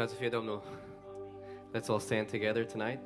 [0.00, 0.62] Lăudați să fie Domnul.
[1.74, 3.00] Let's all stand together tonight.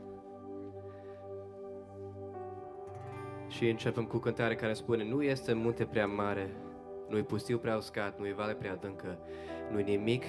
[3.49, 6.50] Și începem cu cântarea care spune Nu este munte prea mare,
[7.09, 9.19] nu e pustiu prea uscat, nu e vale prea adâncă,
[9.71, 10.25] nu e nimic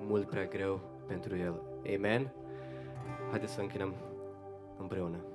[0.00, 1.62] mult prea greu pentru el.
[1.96, 2.32] Amen?
[3.30, 3.94] Haideți să închinăm
[4.78, 5.31] împreună.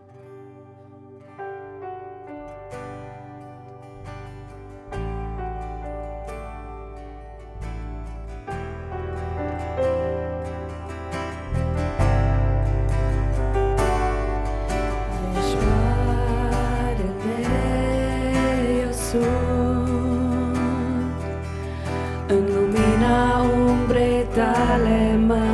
[24.37, 25.45] tale mă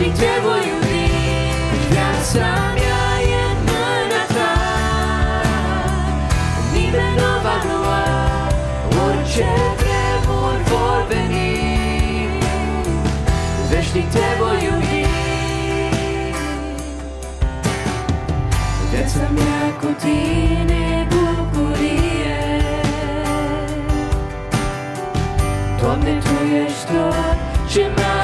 [0.00, 1.10] Veșnic te voi iubi
[1.90, 3.04] Viața mea
[3.36, 4.52] e în mâna ta.
[6.72, 8.02] Nimeni nu va lua
[9.04, 9.48] Orice
[9.80, 11.58] vremuri vor veni.
[13.70, 15.06] Veșnic te voi iubi
[18.90, 22.40] Viața mea cu tine e bucurie.
[25.80, 27.36] Doamne, Tu ești tot
[27.70, 28.19] ce mai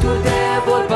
[0.00, 0.86] Vântul de vor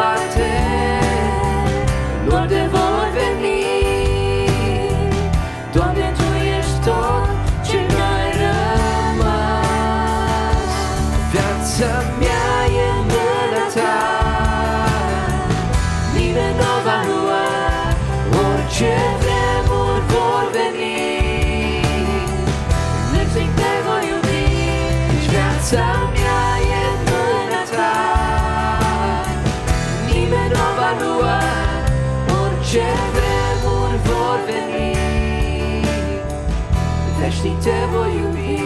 [37.44, 38.62] Veșnic te voi iubi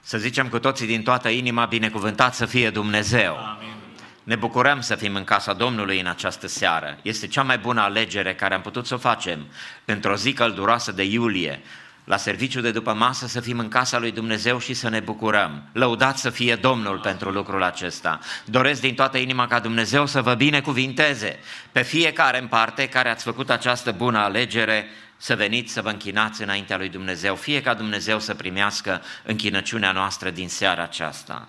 [0.00, 3.36] Să zicem cu toții din toată inima, binecuvântat să fie Dumnezeu.
[3.36, 3.74] Amin.
[4.22, 6.98] Ne bucurăm să fim în casa Domnului în această seară.
[7.02, 9.46] Este cea mai bună alegere care am putut să o facem
[9.84, 11.62] într-o zi călduroasă de iulie,
[12.04, 15.62] la serviciu de după masă să fim în casa lui Dumnezeu și să ne bucurăm.
[15.72, 18.18] Lăudați să fie Domnul pentru lucrul acesta.
[18.44, 21.38] Doresc din toată inima ca Dumnezeu să vă binecuvinteze
[21.72, 26.42] pe fiecare în parte care ați făcut această bună alegere să veniți să vă închinați
[26.42, 31.48] înaintea lui Dumnezeu, fie ca Dumnezeu să primească închinăciunea noastră din seara aceasta.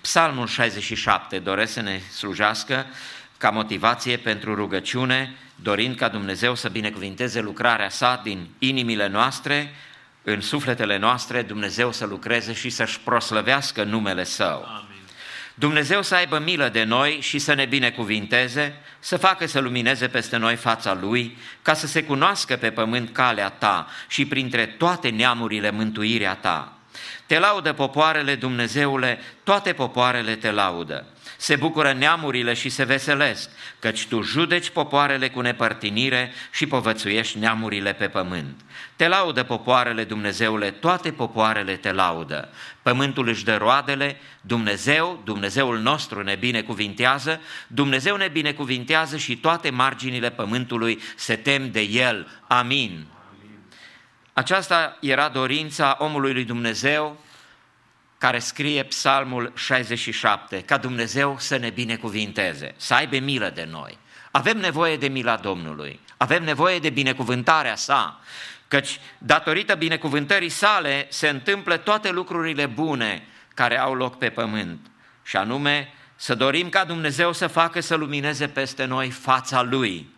[0.00, 2.86] Psalmul 67 doresc să ne slujească
[3.38, 9.74] ca motivație pentru rugăciune, dorind ca Dumnezeu să binecuvinteze lucrarea sa din inimile noastre,
[10.28, 14.64] în sufletele noastre, Dumnezeu să lucreze și să-și proslăvească numele Său.
[14.64, 15.00] Amin.
[15.54, 20.36] Dumnezeu să aibă milă de noi și să ne binecuvinteze, să facă să lumineze peste
[20.36, 25.70] noi fața Lui, ca să se cunoască pe pământ calea Ta și printre toate neamurile
[25.70, 26.72] mântuirea Ta.
[27.26, 31.06] Te laudă popoarele, Dumnezeule, toate popoarele te laudă.
[31.36, 37.92] Se bucură neamurile și se veselesc, căci tu judeci popoarele cu nepărtinire și povățuiești neamurile
[37.92, 38.60] pe pământ.
[38.96, 42.48] Te laudă popoarele, Dumnezeule, toate popoarele te laudă.
[42.82, 50.30] Pământul își dă roadele, Dumnezeu, Dumnezeul nostru ne binecuvintează, Dumnezeu ne binecuvintează și toate marginile
[50.30, 52.28] pământului se tem de El.
[52.46, 53.06] Amin.
[54.32, 57.20] Aceasta era dorința omului lui Dumnezeu
[58.18, 63.98] care scrie psalmul 67, ca Dumnezeu să ne binecuvinteze, să aibă milă de noi.
[64.30, 68.20] Avem nevoie de mila Domnului, avem nevoie de binecuvântarea sa,
[68.68, 74.86] căci datorită binecuvântării sale se întâmplă toate lucrurile bune care au loc pe pământ,
[75.22, 80.14] și anume să dorim ca Dumnezeu să facă să lumineze peste noi fața Lui.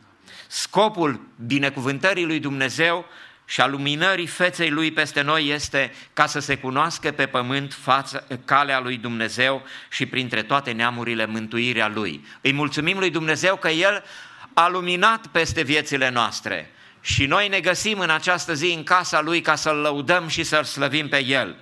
[0.46, 3.04] Scopul binecuvântării lui Dumnezeu
[3.50, 8.24] și a luminării feței lui peste noi este ca să se cunoască pe pământ fața,
[8.44, 12.24] calea lui Dumnezeu și printre toate neamurile mântuirea lui.
[12.40, 14.04] Îi mulțumim lui Dumnezeu că El
[14.54, 19.40] a luminat peste viețile noastre și noi ne găsim în această zi în casa Lui
[19.40, 21.56] ca să-L lăudăm și să-L slăvim pe El.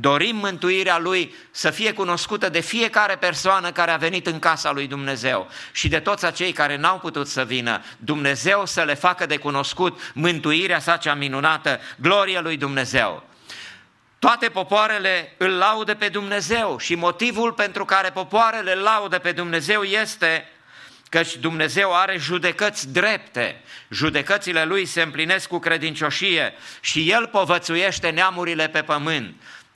[0.00, 4.86] Dorim mântuirea Lui să fie cunoscută de fiecare persoană care a venit în casa lui
[4.86, 7.82] Dumnezeu și de toți acei care n-au putut să vină.
[7.98, 13.22] Dumnezeu să le facă de cunoscut mântuirea sa cea minunată, gloria lui Dumnezeu.
[14.18, 19.82] Toate popoarele îl laudă pe Dumnezeu și motivul pentru care popoarele îl laudă pe Dumnezeu
[19.82, 20.48] este
[21.08, 28.68] căci Dumnezeu are judecăți drepte, judecățile Lui se împlinesc cu credincioșie și El povățuiește neamurile
[28.68, 29.34] pe pământ.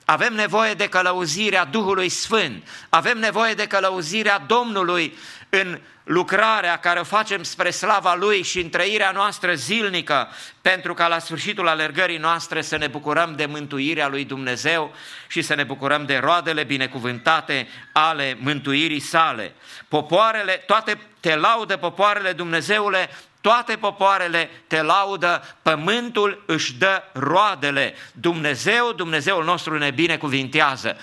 [0.09, 5.17] Avem nevoie de călăuzirea Duhului Sfânt, avem nevoie de călăuzirea Domnului
[5.49, 10.27] în lucrarea care o facem spre slava Lui și în trăirea noastră zilnică,
[10.61, 14.93] pentru ca la sfârșitul alergării noastre să ne bucurăm de mântuirea Lui Dumnezeu
[15.27, 19.53] și să ne bucurăm de roadele binecuvântate ale mântuirii sale.
[19.87, 23.09] Popoarele, toate te laudă popoarele Dumnezeule,
[23.41, 27.93] toate popoarele te laudă, pământul își dă roadele.
[28.13, 30.97] Dumnezeu, Dumnezeul nostru ne binecuvintează.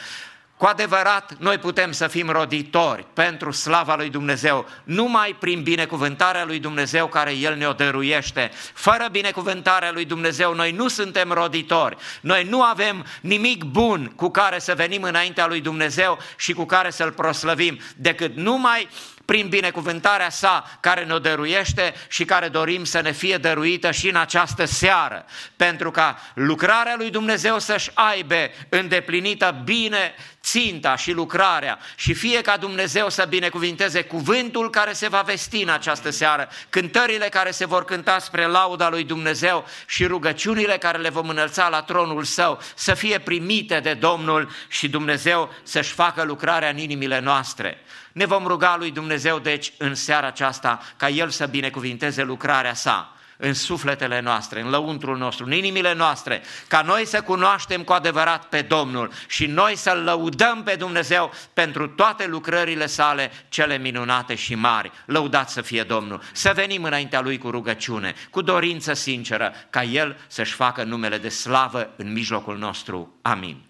[0.56, 6.58] Cu adevărat, noi putem să fim roditori pentru slava lui Dumnezeu, numai prin binecuvântarea lui
[6.58, 8.50] Dumnezeu care El ne-o dăruiește.
[8.74, 11.96] Fără binecuvântarea lui Dumnezeu, noi nu suntem roditori.
[12.20, 16.90] Noi nu avem nimic bun cu care să venim înaintea lui Dumnezeu și cu care
[16.90, 18.88] să-L proslăvim, decât numai
[19.26, 24.16] prin binecuvântarea sa care ne-o dăruiește și care dorim să ne fie dăruită și în
[24.16, 25.24] această seară,
[25.56, 32.56] pentru ca lucrarea lui Dumnezeu să-și aibă îndeplinită bine ținta și lucrarea și fie ca
[32.56, 37.84] Dumnezeu să binecuvinteze cuvântul care se va vesti în această seară, cântările care se vor
[37.84, 42.94] cânta spre lauda lui Dumnezeu și rugăciunile care le vom înălța la tronul său să
[42.94, 47.80] fie primite de Domnul și Dumnezeu să-și facă lucrarea în inimile noastre.
[48.16, 53.16] Ne vom ruga lui Dumnezeu, deci, în seara aceasta, ca El să binecuvinteze lucrarea sa
[53.36, 58.44] în sufletele noastre, în lăuntrul nostru, în inimile noastre, ca noi să cunoaștem cu adevărat
[58.44, 64.54] pe Domnul și noi să-L lăudăm pe Dumnezeu pentru toate lucrările sale, cele minunate și
[64.54, 64.90] mari.
[65.04, 66.22] Lăudat să fie Domnul!
[66.32, 71.28] Să venim înaintea Lui cu rugăciune, cu dorință sinceră, ca El să-și facă numele de
[71.28, 73.18] slavă în mijlocul nostru.
[73.22, 73.66] Amin.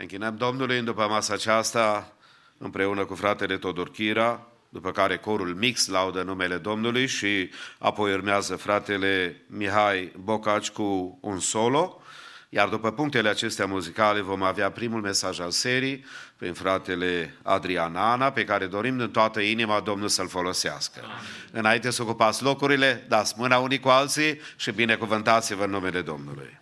[0.00, 2.12] Închinăm Domnului în după masa aceasta
[2.58, 8.56] împreună cu fratele Todor Chira, după care corul mix laudă numele Domnului și apoi urmează
[8.56, 12.02] fratele Mihai Bocaci cu un solo,
[12.48, 16.04] iar după punctele acestea muzicale vom avea primul mesaj al serii
[16.36, 21.00] prin fratele Adrian Ana, pe care dorim din toată inima Domnul să-l folosească.
[21.02, 21.14] Amin.
[21.52, 26.59] Înainte să ocupați locurile, dați mâna unii cu alții și binecuvântați-vă în numele Domnului.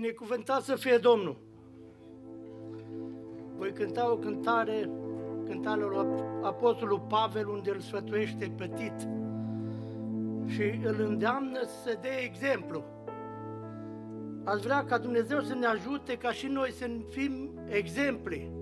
[0.00, 1.36] Binecuvântat să fie Domnul!
[3.56, 4.90] Voi cânta o cântare,
[5.46, 9.08] cântarea lui Apostolul Pavel, unde îl sfătuiește pe Tit
[10.46, 12.84] și îl îndeamnă să dea exemplu
[14.44, 18.52] Aș vrea ca Dumnezeu să ne ajute ca și noi să fim exemple.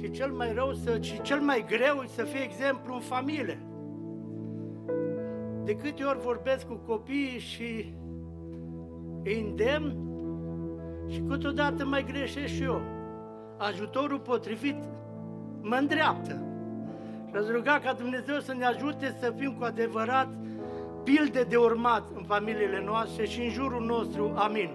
[0.00, 3.60] Și cel mai rău să, și cel mai greu e să fie exemplu în familie.
[5.64, 7.94] De câte ori vorbesc cu copiii și
[9.24, 10.05] îi îndemn
[11.08, 12.82] și câteodată mai greșesc și eu.
[13.58, 14.76] Ajutorul potrivit
[15.60, 16.42] mă îndreaptă.
[17.28, 20.28] Și aș ruga ca Dumnezeu să ne ajute să fim cu adevărat
[21.04, 24.32] pilde de urmat în familiile noastre și în jurul nostru.
[24.36, 24.70] Amin.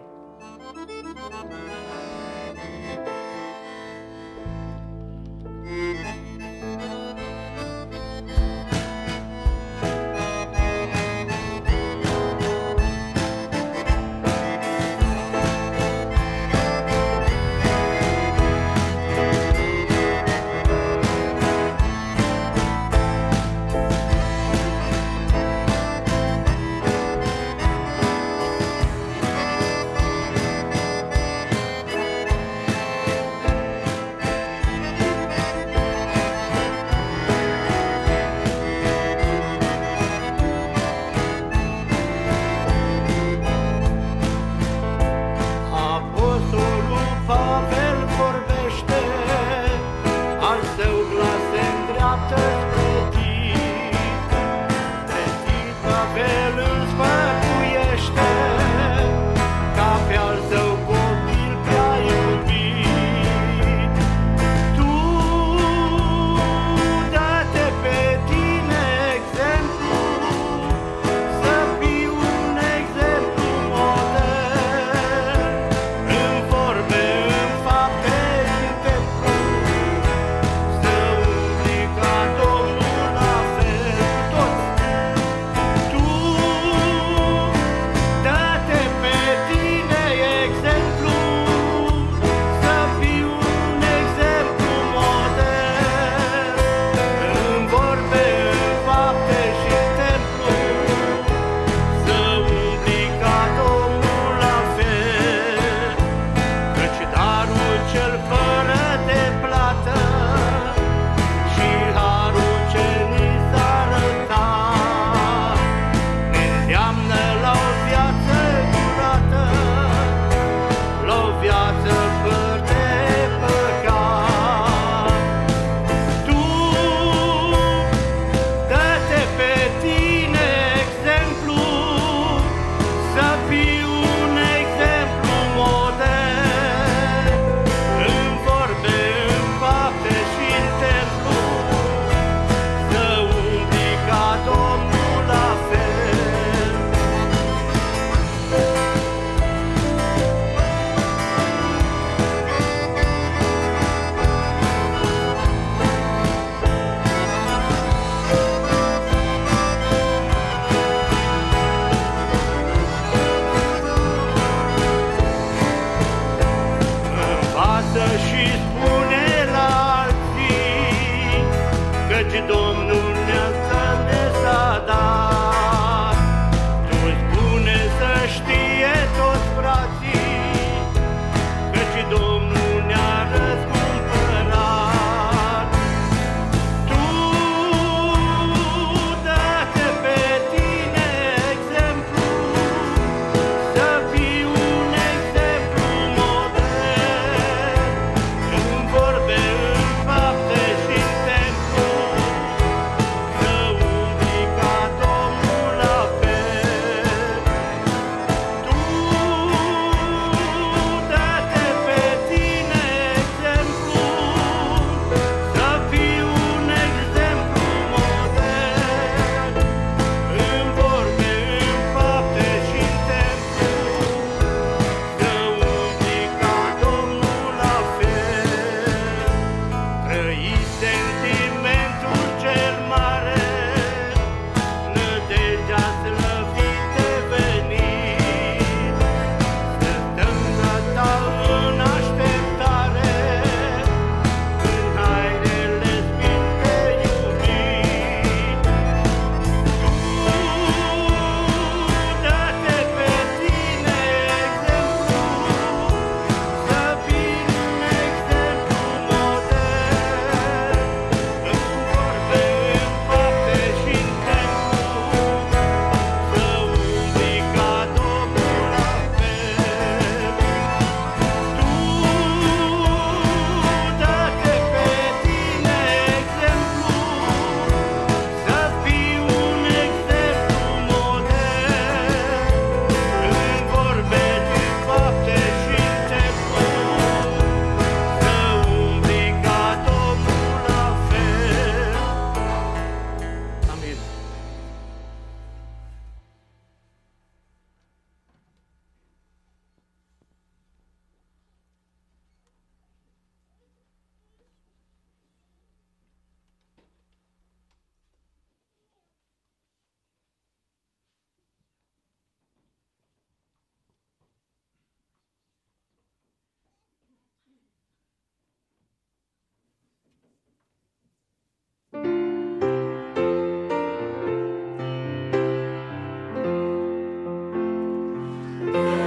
[328.74, 329.01] Yeah.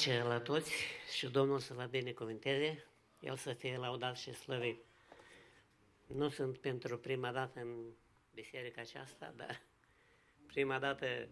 [0.00, 0.72] Pace la toți
[1.16, 2.84] și Domnul să vă binecuvânteze,
[3.20, 4.84] El să fie laudat și slăvit.
[6.06, 7.92] Nu sunt pentru prima dată în
[8.34, 9.60] biserica aceasta, dar
[10.46, 11.28] prima dată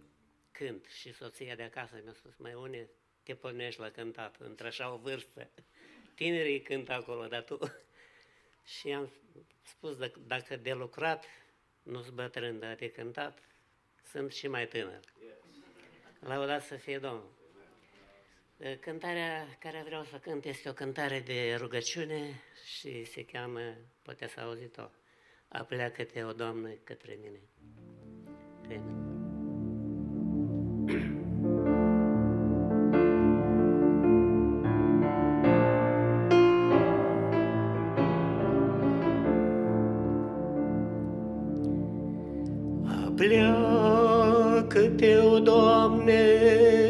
[0.52, 2.88] cânt și soția de acasă mi-a spus, mai une,
[3.22, 5.50] te pornești la cântat, într așa o vârstă.
[6.14, 7.59] Tinerii cântă acolo, dar tu...
[8.78, 9.12] și am
[9.62, 11.24] spus, dacă de lucrat
[11.83, 13.38] nu-s bătrân, dar de cântat,
[14.04, 15.00] sunt și mai tânăr.
[16.20, 17.38] Laudat să fie Domnul.
[18.81, 22.42] Cântarea care vreau să cânt este o cântare de rugăciune
[22.79, 23.61] și se cheamă,
[24.03, 24.83] poate să auzit-o,
[25.49, 27.40] Apleacă-te, o Doamnă, către mine.
[28.64, 28.83] Amen.
[43.16, 46.21] Pleacă-te, o Doamne,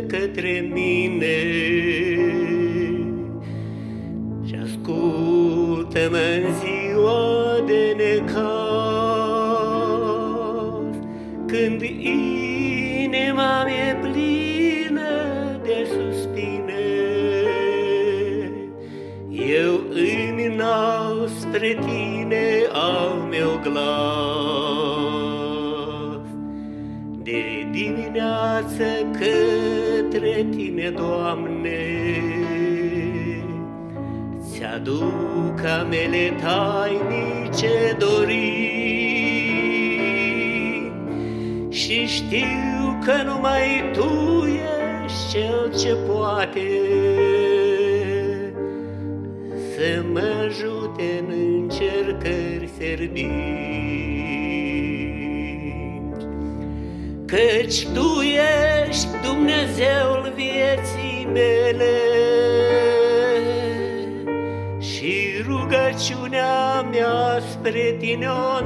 [0.06, 1.57] către mine
[23.78, 24.18] meu
[27.24, 31.86] glas dimineață către Tine, Doamne.
[34.50, 38.66] Ți-aduc amele tainice dori
[41.70, 46.68] și știu că numai Tu ești Cel ce poate
[49.74, 53.57] să mă ajute în încercări serbiri
[57.28, 58.20] căci Tu
[58.88, 61.96] ești Dumnezeul vieții mele.
[64.78, 65.14] Și
[65.46, 68.60] rugăciunea mea spre Tine o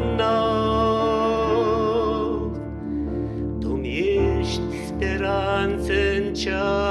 [3.60, 6.81] Tu ești speranță în ceasurile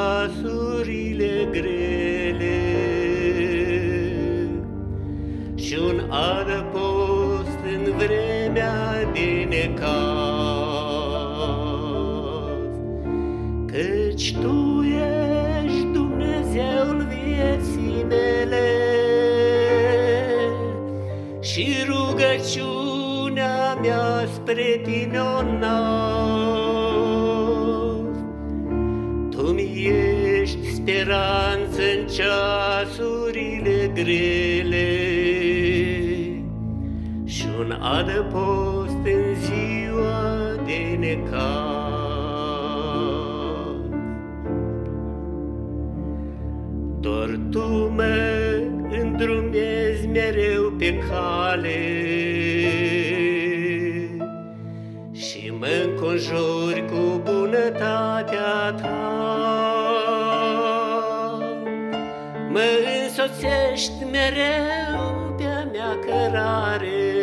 [64.21, 67.13] mereu pe-a mea cărare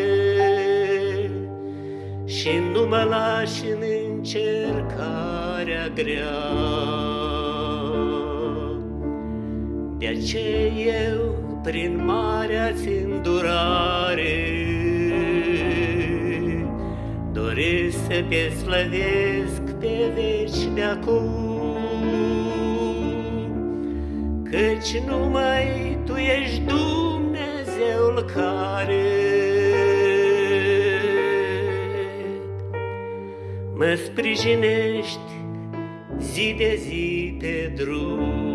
[2.25, 3.83] Și nu mă lași în
[4.15, 6.39] încercarea grea.
[9.99, 10.67] De aceea
[11.11, 11.21] eu,
[11.63, 14.37] prin marea-ți îndurare,
[17.33, 21.47] doresc să te slăvesc pe veci de acum,
[24.51, 26.88] Căci numai Tu ești Dumnezeul
[28.25, 29.05] care
[33.75, 35.19] mă sprijinești
[36.19, 38.49] zi de zi pe drum.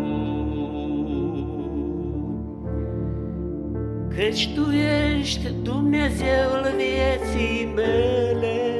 [4.16, 8.74] Căci Tu ești Dumnezeul vieții mele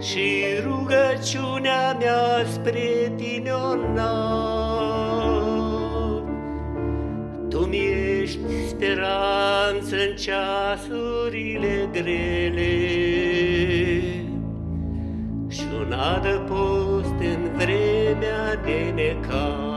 [0.00, 3.74] Și rugăciunea mea spre Tine o
[8.28, 12.76] Tu-mi ești speranță în ceasurile grele
[15.48, 19.68] Și un adăpost în vremea de necaz.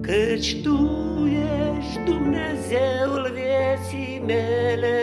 [0.00, 0.78] Căci Tu
[1.26, 4.98] ești Dumnezeul vieții mele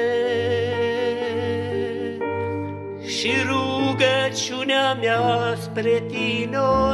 [3.07, 6.93] Și rugăciunea mea spre Tine o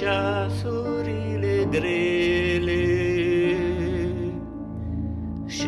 [0.00, 2.82] ceasurile grele
[5.46, 5.66] și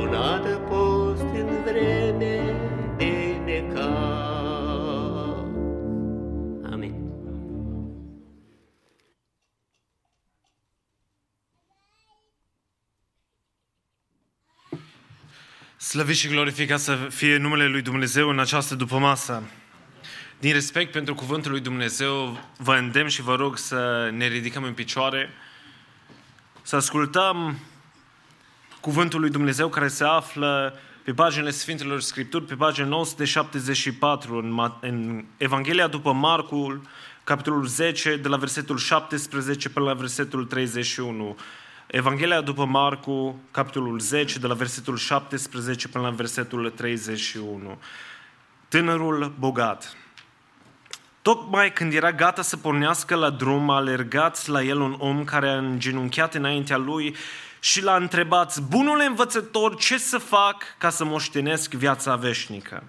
[0.00, 2.54] un adăpost în vreme
[2.96, 3.84] de necaz.
[6.72, 6.94] Amin.
[15.78, 19.42] Slăvit și glorificat să fie numele Lui Dumnezeu în această dupămasă.
[20.38, 24.72] Din respect pentru cuvântul lui Dumnezeu, vă îndemn și vă rog să ne ridicăm în
[24.72, 25.30] picioare,
[26.62, 27.58] să ascultăm
[28.80, 34.80] cuvântul lui Dumnezeu care se află pe paginile Sfintelor Scripturi, pe pagina 974, în, Ma-
[34.80, 36.82] în Evanghelia după Marcul,
[37.24, 41.36] capitolul 10, de la versetul 17 până la versetul 31.
[41.86, 47.78] Evanghelia după Marcu, capitolul 10, de la versetul 17 până la versetul 31.
[48.68, 49.96] Tânărul bogat.
[51.24, 55.48] Tocmai când era gata să pornească la drum, a alergat la el un om care
[55.48, 57.16] a îngenunchiat înaintea lui
[57.60, 62.82] și l-a întrebat, bunule învățător, ce să fac ca să moștenesc viața veșnică?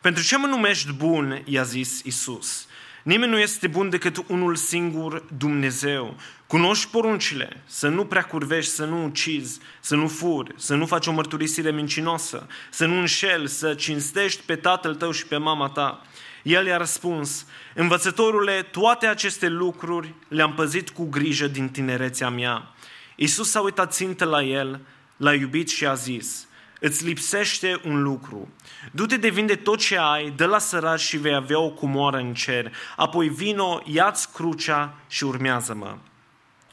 [0.00, 2.66] Pentru ce mă numești bun, i-a zis Isus.
[3.02, 6.16] Nimeni nu este bun decât unul singur, Dumnezeu.
[6.46, 11.06] Cunoști poruncile, să nu prea curvești, să nu ucizi, să nu furi, să nu faci
[11.06, 16.02] o mărturisire mincinoasă, să nu înșeli, să cinstești pe tatăl tău și pe mama ta.
[16.42, 22.74] El i-a răspuns, învățătorule, toate aceste lucruri le-am păzit cu grijă din tinerețea mea.
[23.16, 24.80] Iisus s-a uitat țintă la el,
[25.16, 26.46] l-a iubit și a zis,
[26.80, 28.52] îți lipsește un lucru.
[28.92, 32.34] Du-te de vinde tot ce ai, dă la săraci și vei avea o cumoară în
[32.34, 32.74] cer.
[32.96, 35.96] Apoi vino, ia-ți crucea și urmează-mă.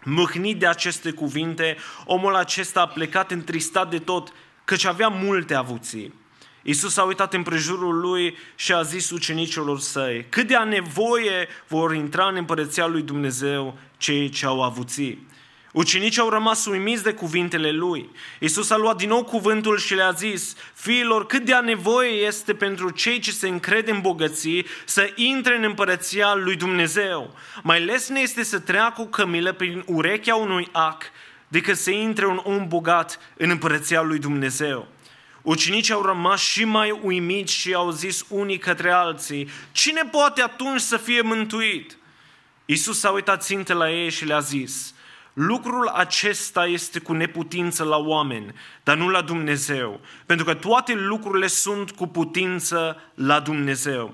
[0.04, 4.34] Mâhnit de aceste cuvinte, omul acesta a plecat întristat de tot,
[4.66, 6.14] căci avea multe avuții.
[6.68, 11.48] Iisus a uitat în prejurul lui și a zis ucenicilor săi, cât de a nevoie
[11.68, 15.28] vor intra în împărăția lui Dumnezeu cei ce au avuții.
[15.72, 18.10] Ucenicii au rămas uimiți de cuvintele lui.
[18.40, 22.54] Iisus a luat din nou cuvântul și le-a zis, fiilor, cât de a nevoie este
[22.54, 27.36] pentru cei ce se încred în bogății să intre în împărăția lui Dumnezeu.
[27.64, 31.04] Mai lesne este să treacă o cămilă prin urechea unui ac
[31.48, 34.94] decât să intre un om bogat în împărăția lui Dumnezeu.
[35.46, 40.82] Ucenicii au rămas și mai uimiți și au zis unii către alții, cine poate atunci
[40.82, 41.98] să fie mântuit?
[42.66, 44.94] Iisus s-a uitat ținte la ei și le-a zis,
[45.34, 51.48] lucrul acesta este cu neputință la oameni, dar nu la Dumnezeu, pentru că toate lucrurile
[51.48, 54.14] sunt cu putință la Dumnezeu.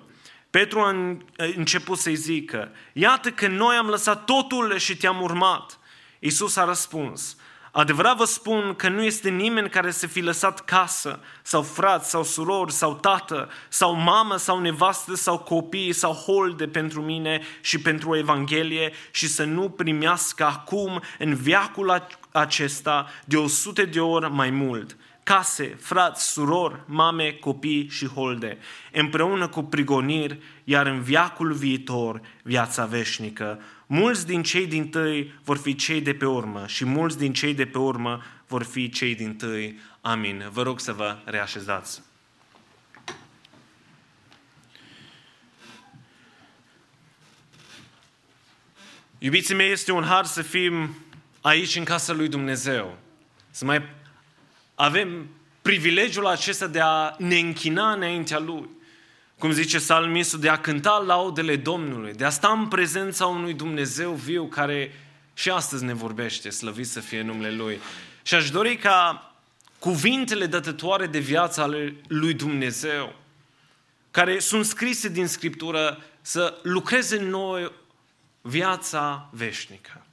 [0.49, 1.17] Petru a
[1.55, 5.79] început să-i zică, iată că noi am lăsat totul și te-am urmat.
[6.19, 7.37] Iisus a răspuns,
[7.73, 12.23] Adevărat vă spun că nu este nimeni care să fi lăsat casă, sau frați, sau
[12.23, 18.17] surori, sau tată, sau mamă, sau nevastă, sau copii, sau holde pentru mine și pentru
[18.17, 24.49] Evanghelie și să nu primească acum, în viacul acesta, de o sute de ori mai
[24.49, 24.97] mult.
[25.23, 28.57] Case, frați, surori, mame, copii și holde,
[28.91, 33.61] împreună cu prigoniri, iar în viacul viitor viața veșnică.
[33.85, 37.53] Mulți din cei din tâi vor fi cei de pe urmă și mulți din cei
[37.53, 39.79] de pe urmă vor fi cei din tâi.
[40.01, 40.49] Amin.
[40.51, 42.01] Vă rog să vă reașezați.
[49.17, 50.95] Iubiții mei, este un har să fim
[51.41, 52.97] aici în casa lui Dumnezeu.
[53.49, 53.81] Să mai
[54.81, 55.29] avem
[55.61, 58.69] privilegiul acesta de a ne închina înaintea Lui
[59.41, 64.11] cum zice salmistul, de a cânta laudele Domnului, de a sta în prezența unui Dumnezeu
[64.11, 64.91] viu care
[65.33, 67.79] și astăzi ne vorbește, slăvit să fie numele Lui.
[68.21, 69.31] Și aș dori ca
[69.79, 73.15] cuvintele dătătoare de viață ale lui Dumnezeu,
[74.11, 77.71] care sunt scrise din Scriptură, să lucreze în noi
[78.41, 80.05] viața veșnică.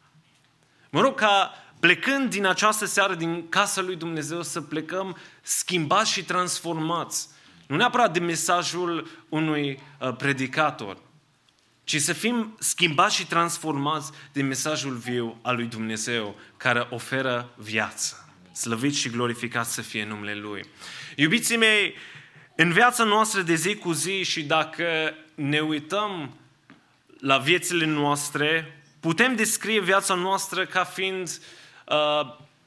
[0.90, 6.24] Mă rog ca plecând din această seară din casa lui Dumnezeu să plecăm schimbați și
[6.24, 7.28] transformați
[7.68, 10.98] nu neapărat de mesajul unui uh, predicator,
[11.84, 18.28] ci să fim schimbați și transformați de mesajul viu al lui Dumnezeu, care oferă viață.
[18.52, 20.64] Slăvit și glorificat să fie numele Lui.
[21.16, 21.94] Iubiții mei,
[22.56, 26.36] în viața noastră de zi cu zi și dacă ne uităm
[27.20, 31.57] la viețile noastre, putem descrie viața noastră ca fiind, uh,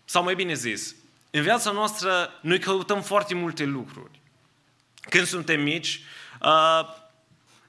[0.06, 0.96] sau mai bine zis,
[1.32, 4.22] în viața noastră noi căutăm foarte multe lucruri
[5.10, 6.02] când suntem mici,
[6.42, 7.00] uh,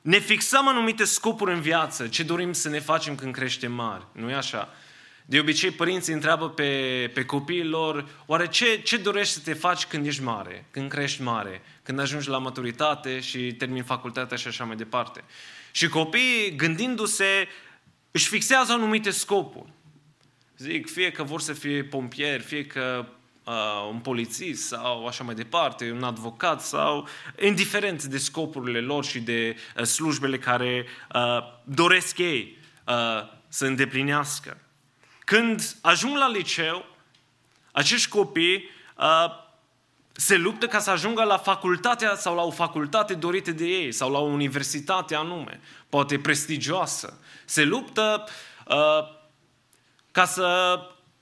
[0.00, 4.06] ne fixăm anumite scopuri în viață, ce dorim să ne facem când creștem mari.
[4.12, 4.68] Nu e așa?
[5.24, 9.86] De obicei, părinții întreabă pe, pe copiii lor, oare ce, ce dorești să te faci
[9.86, 14.64] când ești mare, când crești mare, când ajungi la maturitate și termini facultatea și așa
[14.64, 15.24] mai departe.
[15.70, 17.48] Și copiii, gândindu-se,
[18.10, 19.72] își fixează anumite scopuri.
[20.62, 23.06] Zic, fie că vor să fie pompieri, fie că
[23.44, 23.54] uh,
[23.90, 27.08] un polițist sau așa mai departe, un avocat sau
[27.40, 32.94] indiferent de scopurile lor și de uh, slujbele care uh, doresc ei uh,
[33.48, 34.60] să îndeplinească.
[35.24, 36.84] Când ajung la liceu,
[37.72, 39.26] acești copii uh,
[40.12, 44.10] se luptă ca să ajungă la facultatea sau la o facultate dorită de ei sau
[44.10, 47.20] la o universitate anume, poate prestigioasă.
[47.44, 48.24] Se luptă
[48.66, 49.20] uh,
[50.12, 50.78] ca să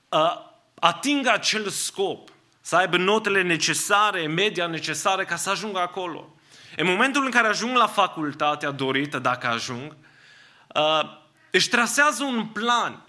[0.09, 2.29] uh, atingă acel scop,
[2.61, 6.35] să aibă notele necesare, media necesară ca să ajungă acolo.
[6.75, 9.95] În momentul în care ajung la facultatea dorită, dacă ajung,
[10.75, 11.01] uh,
[11.51, 13.05] își trasează un plan.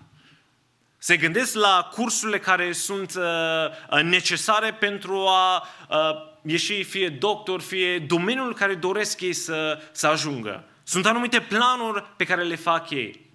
[0.98, 5.98] Se gândesc la cursurile care sunt uh, necesare pentru a uh,
[6.42, 10.64] ieși fie doctor, fie domeniul care doresc ei să, să ajungă.
[10.82, 13.30] Sunt anumite planuri pe care le fac ei.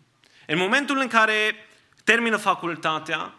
[0.46, 1.67] În momentul în care
[2.08, 3.34] termină facultatea,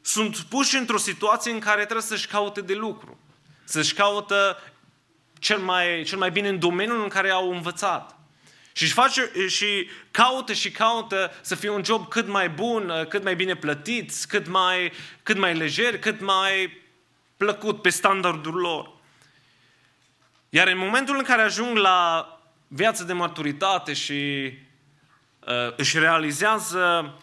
[0.00, 3.18] sunt puși într-o situație în care trebuie să-și caute de lucru.
[3.64, 4.62] Să-și caută
[5.38, 8.18] cel mai, cel mai bine în domeniul în care au învățat.
[8.72, 13.22] Și își face și caută și caută să fie un job cât mai bun, cât
[13.22, 16.82] mai bine plătit, cât mai, cât mai lejer, cât mai
[17.36, 18.90] plăcut pe standardul lor.
[20.48, 22.28] Iar în momentul în care ajung la
[22.68, 24.66] viața de maturitate și uh,
[25.76, 27.14] își realizează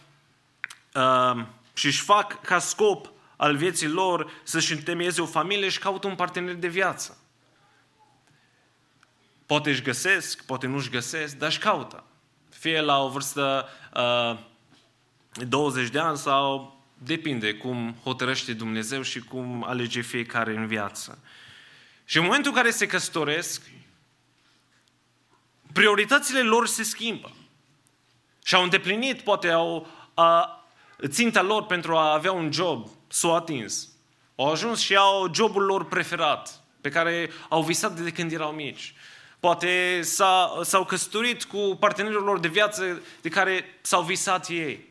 [0.93, 6.07] uh, și își fac ca scop al vieții lor să-și întemeieze o familie și caută
[6.07, 7.17] un partener de viață.
[9.45, 12.03] Poate își găsesc, poate nu își găsesc, dar își caută.
[12.49, 14.37] Fie la o vârstă uh,
[15.47, 21.19] 20 de ani sau depinde cum hotărăște Dumnezeu și cum alege fiecare în viață.
[22.05, 23.61] Și în momentul în care se căsătoresc,
[25.73, 27.31] prioritățile lor se schimbă.
[28.45, 30.63] Și au îndeplinit, poate au a,
[31.07, 33.89] ținta lor pentru a avea un job, s-au atins.
[34.35, 38.93] Au ajuns și au jobul lor preferat, pe care au visat de când erau mici.
[39.39, 40.01] Poate
[40.61, 44.89] s-au căsătorit cu partenerul lor de viață de care s-au visat ei.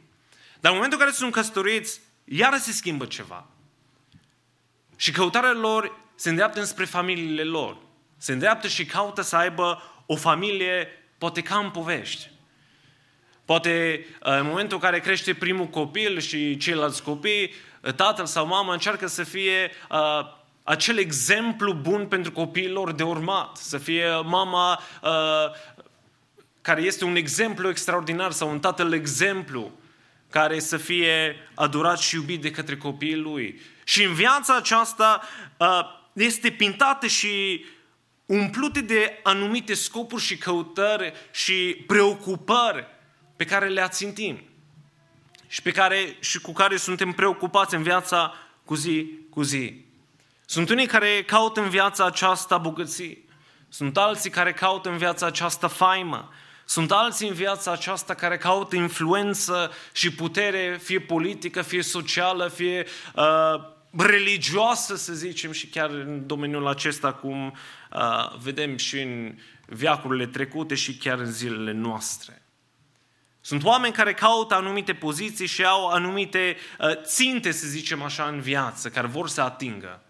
[0.61, 3.46] Dar în momentul în care sunt căsătoriți, iară se schimbă ceva.
[4.96, 7.76] Și căutarea lor se îndreaptă înspre familiile lor.
[8.16, 10.88] Se îndreaptă și caută să aibă o familie,
[11.18, 12.32] poate ca în povești.
[13.45, 18.47] Poate uh, în momentul în care crește primul copil și ceilalți copii, uh, tatăl sau
[18.47, 23.57] mama încearcă să fie uh, acel exemplu bun pentru copiilor de urmat.
[23.57, 25.11] Să fie mama uh,
[26.61, 29.72] care este un exemplu extraordinar sau un tatăl exemplu
[30.30, 33.61] care să fie adorat și iubit de către copiii lui.
[33.84, 35.22] Și în viața aceasta
[35.57, 35.80] uh,
[36.12, 37.64] este pintată și
[38.26, 42.86] umplute de anumite scopuri și căutări și preocupări
[43.37, 44.43] pe care le ațintim
[45.47, 49.85] și, pe care, și cu care suntem preocupați în viața cu zi cu zi.
[50.47, 53.28] Sunt unii care caută în viața aceasta bogății.
[53.68, 56.32] Sunt alții care caută în viața aceasta faimă.
[56.64, 62.87] Sunt alții în viața aceasta care caută influență și putere, fie politică, fie socială, fie
[63.14, 67.47] uh, religioasă, să zicem, și chiar în domeniul acesta, cum
[67.93, 72.43] uh, vedem și în viacurile trecute și chiar în zilele noastre.
[73.47, 78.40] Sunt oameni care caută anumite poziții și au anumite uh, ținte, să zicem așa, în
[78.40, 80.03] viață, care vor să atingă.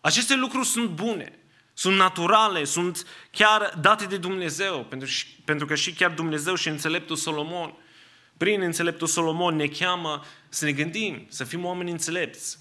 [0.00, 1.38] Aceste lucruri sunt bune,
[1.72, 5.08] sunt naturale, sunt chiar date de Dumnezeu, pentru,
[5.44, 7.74] pentru că și chiar Dumnezeu și înțeleptul Solomon,
[8.36, 12.58] prin înțeleptul Solomon ne cheamă să ne gândim, să fim oameni înțelepți,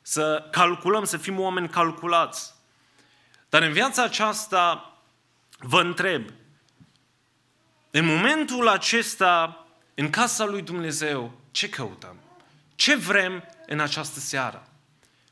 [0.00, 2.54] să calculăm, să fim oameni calculați.
[3.48, 4.96] Dar în viața aceasta
[5.58, 6.30] vă întreb,
[7.94, 12.16] în momentul acesta, în casa lui Dumnezeu, ce căutăm?
[12.74, 14.68] Ce vrem în această seară?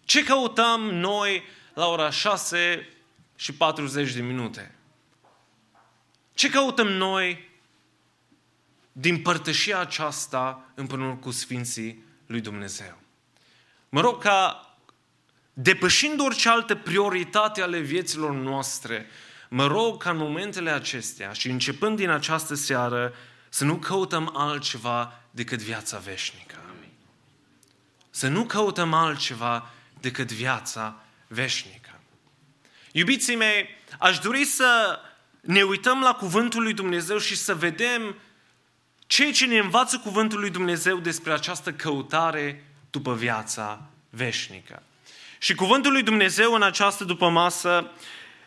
[0.04, 1.44] Ce căutăm noi
[1.74, 2.88] la ora 6
[3.36, 4.74] și 40 de minute?
[6.34, 7.48] Ce căutăm noi
[8.92, 12.98] din părtășia aceasta împreună cu Sfinții lui Dumnezeu?
[13.88, 14.74] Mă rog ca,
[15.52, 19.06] depășind orice altă prioritate ale vieților noastre,
[19.52, 23.14] mă rog ca în momentele acestea și începând din această seară
[23.48, 26.54] să nu căutăm altceva decât viața veșnică.
[28.10, 29.70] Să nu căutăm altceva
[30.00, 32.00] decât viața veșnică.
[32.92, 34.98] Iubiții mei, aș dori să
[35.40, 38.14] ne uităm la Cuvântul lui Dumnezeu și să vedem
[39.06, 44.82] ceea ce ne învață Cuvântul lui Dumnezeu despre această căutare după viața veșnică.
[45.38, 47.90] Și Cuvântul lui Dumnezeu în această după masă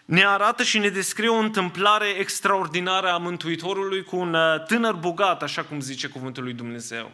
[0.06, 5.44] ne arată și ne descrie o întâmplare extraordinară a Mântuitorului cu un uh, tânăr bogat,
[5.44, 7.12] așa cum zice Cuvântul lui Dumnezeu.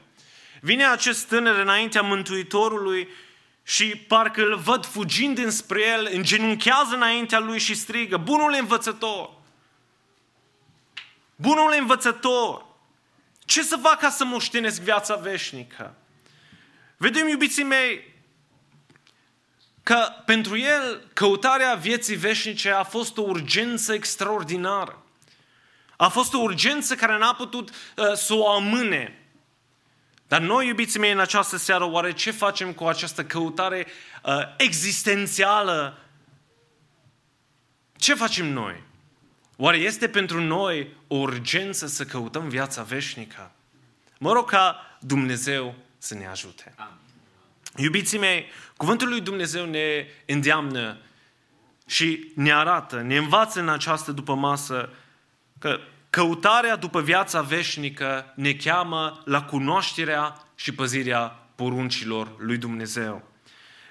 [0.61, 3.07] Vine acest tânăr înaintea Mântuitorului
[3.63, 9.29] și parcă îl văd fugind înspre el, îngenunchează înaintea lui și strigă, Bunul învățător!
[11.35, 12.65] Bunul învățător!
[13.45, 15.95] Ce să fac ca să moștenesc viața veșnică?
[16.97, 18.13] Vedem, iubiții mei,
[19.89, 25.03] că pentru el căutarea vieții veșnice a fost o urgență extraordinară.
[25.97, 29.29] A fost o urgență care n-a putut uh, să o amâne.
[30.27, 33.87] Dar noi, iubiții mei, în această seară, oare ce facem cu această căutare
[34.23, 35.97] uh, existențială?
[37.95, 38.83] Ce facem noi?
[39.57, 43.51] Oare este pentru noi o urgență să căutăm viața veșnică?
[44.19, 46.73] Mă rog ca Dumnezeu să ne ajute.
[47.75, 48.45] Iubiții mei,
[48.77, 50.97] cuvântul lui Dumnezeu ne îndeamnă
[51.87, 54.89] și ne arată, ne învață în această după masă
[55.59, 63.23] că căutarea după viața veșnică ne cheamă la cunoașterea și păzirea poruncilor lui Dumnezeu.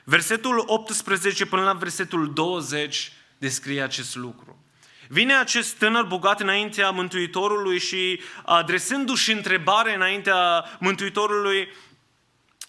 [0.04, 4.62] Versetul 18 până la versetul 20 descrie acest lucru.
[5.08, 11.68] Vine acest tânăr bogat înaintea Mântuitorului și adresându-și întrebare înaintea Mântuitorului,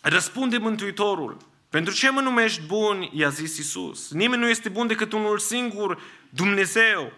[0.02, 1.38] răspunde Mântuitorul.
[1.70, 3.10] Pentru ce mă numești bun?
[3.12, 4.12] I-a zis Isus.
[4.12, 7.14] Nimeni nu este bun decât unul singur, Dumnezeu.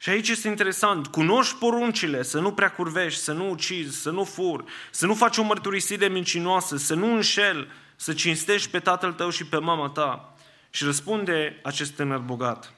[0.00, 4.24] Și aici este interesant, cunoști poruncile, să nu prea curvești, să nu ucizi, să nu
[4.24, 9.30] furi, să nu faci o mărturisire mincinoasă, să nu înșel, să cinstești pe tatăl tău
[9.30, 10.36] și pe mama ta.
[10.70, 12.72] Și răspunde acest tânăr bogat.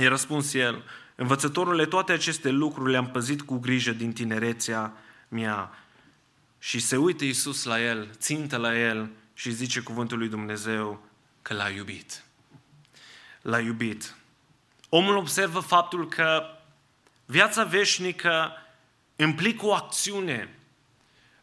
[0.00, 0.82] I-a răspuns el,
[1.14, 4.92] învățătorule, toate aceste lucruri le-am păzit cu grijă din tinerețea
[5.28, 5.70] mea.
[6.66, 11.06] Și se uită Iisus la el, țintă la el și zice cuvântul lui Dumnezeu
[11.42, 12.22] că l-a iubit.
[13.42, 14.16] L-a iubit.
[14.88, 16.44] Omul observă faptul că
[17.24, 18.52] viața veșnică
[19.16, 20.54] implică o acțiune.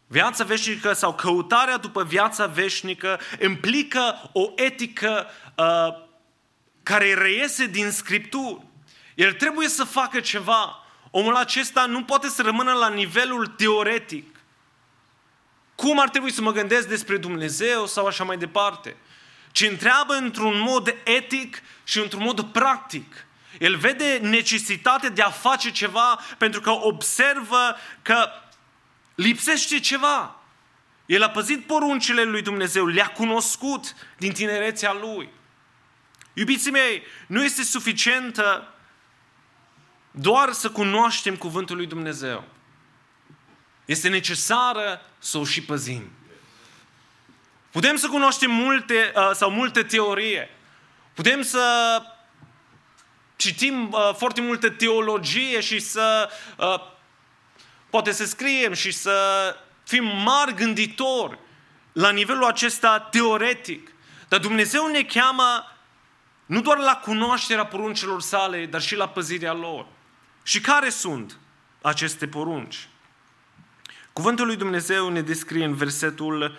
[0.08, 6.06] Viața veșnică sau căutarea după viața veșnică implică o etică uh,
[6.84, 8.62] care reiese din Scripturi.
[9.16, 10.86] El trebuie să facă ceva.
[11.12, 14.33] Omul acesta nu poate să rămână la nivelul teoretic.
[15.76, 18.96] Cum ar trebui să mă gândesc despre Dumnezeu sau așa mai departe.
[19.52, 23.26] Ci întreabă într-un mod etic și într-un mod practic.
[23.60, 28.30] El vede necesitatea de a face ceva pentru că observă că
[29.16, 30.36] lipsește ceva.
[31.06, 35.30] El a păzit poruncile lui Dumnezeu, le-a cunoscut din tinerețea lui.
[36.34, 38.74] Iubiții mei, nu este suficientă
[40.12, 42.44] doar să cunoaștem cuvântul lui Dumnezeu.
[43.86, 46.12] Este necesară să o și păzim.
[47.72, 50.50] Putem să cunoaștem multe uh, sau multe teorie.
[51.14, 51.98] Putem să
[53.36, 56.82] citim uh, foarte multă teologie și să uh,
[57.90, 59.16] poate să scriem și să
[59.84, 61.40] fim mari gânditori
[61.92, 63.92] la nivelul acesta teoretic.
[64.28, 65.74] Dar Dumnezeu ne cheamă
[66.46, 69.86] nu doar la cunoașterea poruncilor sale, dar și la păzirea lor.
[70.44, 71.38] Și care sunt
[71.82, 72.88] aceste porunci?
[74.14, 76.58] Cuvântul lui Dumnezeu ne descrie în versetul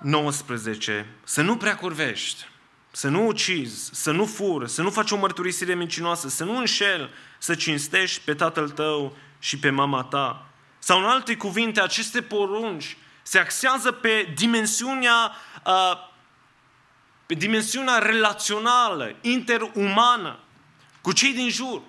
[0.00, 2.48] 19 să nu prea curvești,
[2.90, 7.10] să nu ucizi, să nu furi, să nu faci o mărturisire mincinoasă, să nu înșel,
[7.38, 10.46] să cinstești pe tatăl tău și pe mama ta.
[10.78, 15.32] Sau în alte cuvinte, aceste porunci se axează pe dimensiunea
[15.66, 16.06] uh,
[17.28, 20.38] pe dimensiunea relațională, interumană,
[21.00, 21.82] cu cei din jur.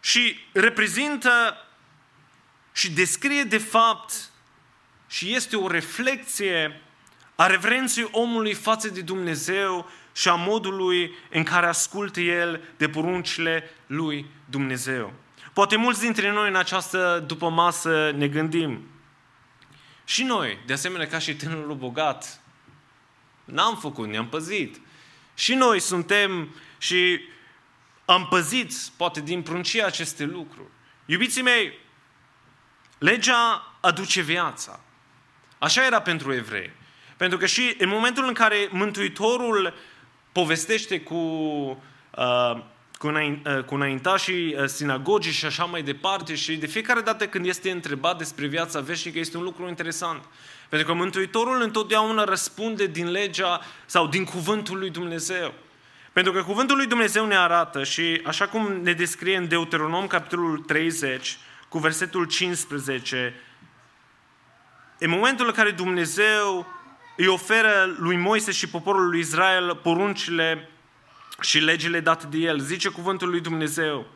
[0.00, 1.56] Și reprezintă
[2.72, 4.12] și descrie de fapt
[5.08, 6.80] și este o reflexie
[7.34, 13.70] a reverenței omului față de Dumnezeu și a modului în care ascultă el de poruncile
[13.86, 15.12] lui Dumnezeu.
[15.52, 18.86] Poate mulți dintre noi în această după masă ne gândim.
[20.04, 22.42] Și noi, de asemenea ca și tânărul bogat,
[23.44, 24.80] N-am făcut, ne-am păzit.
[25.34, 27.20] Și noi suntem și
[28.04, 30.68] am păzit, poate din pruncia aceste lucruri.
[31.06, 31.78] Iubiții mei,
[33.02, 34.80] legea aduce viața.
[35.58, 36.70] Așa era pentru evrei.
[37.16, 39.74] Pentru că și în momentul în care Mântuitorul
[40.32, 42.56] povestește cu, uh,
[42.98, 47.26] cu, înain, uh, cu înaintașii uh, sinagogii și așa mai departe și de fiecare dată
[47.26, 50.24] când este întrebat despre viața veșnică este un lucru interesant.
[50.68, 55.54] Pentru că Mântuitorul întotdeauna răspunde din legea sau din cuvântul lui Dumnezeu.
[56.12, 60.58] Pentru că cuvântul lui Dumnezeu ne arată și așa cum ne descrie în Deuteronom capitolul
[60.58, 61.38] 30
[61.72, 63.34] cu versetul 15,
[64.98, 66.66] în momentul în care Dumnezeu
[67.16, 70.68] îi oferă lui Moise și poporul lui Israel poruncile
[71.40, 74.06] și legile date de el, zice cuvântul lui Dumnezeu,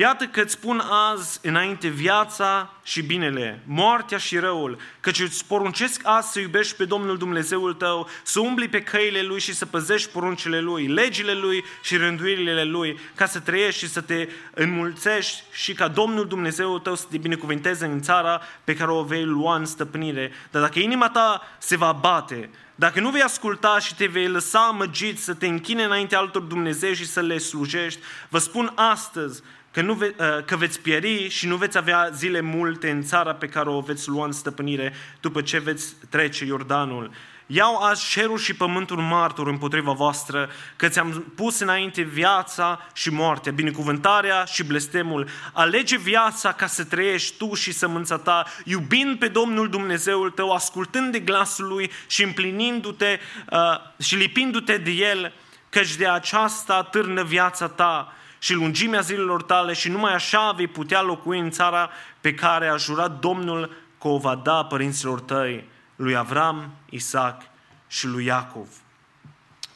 [0.00, 6.00] Iată că îți spun azi înainte viața și binele, moartea și răul, căci îți poruncesc
[6.04, 10.10] azi să iubești pe Domnul Dumnezeul tău, să umbli pe căile Lui și să păzești
[10.10, 15.72] poruncile Lui, legile Lui și rânduirile Lui, ca să trăiești și să te înmulțești și
[15.72, 19.64] ca Domnul Dumnezeul tău să te binecuvinteze în țara pe care o vei lua în
[19.64, 20.32] stăpânire.
[20.50, 24.58] Dar dacă inima ta se va bate, dacă nu vei asculta și te vei lăsa
[24.58, 29.42] amăgit să te închine înainte altor Dumnezeu și să le slujești, vă spun astăzi
[29.78, 33.34] că, nu ve- uh, că veți pieri și nu veți avea zile multe în țara
[33.34, 37.10] pe care o veți lua în stăpânire după ce veți trece Iordanul.
[37.46, 43.52] Iau azi cerul și pământul martor împotriva voastră, că ți-am pus înainte viața și moartea,
[43.52, 45.28] binecuvântarea și blestemul.
[45.52, 51.12] Alege viața ca să trăiești tu și sămânța ta, iubind pe Domnul Dumnezeul tău, ascultând
[51.12, 53.18] de glasul Lui și împlinindu-te
[53.50, 53.58] uh,
[54.02, 55.32] și lipindu-te de El,
[55.68, 61.02] căci de aceasta târnă viața ta și lungimea zilelor tale și numai așa vei putea
[61.02, 66.16] locui în țara pe care a jurat Domnul că o va da părinților tăi, lui
[66.16, 67.42] Avram, Isaac
[67.86, 68.68] și lui Iacov.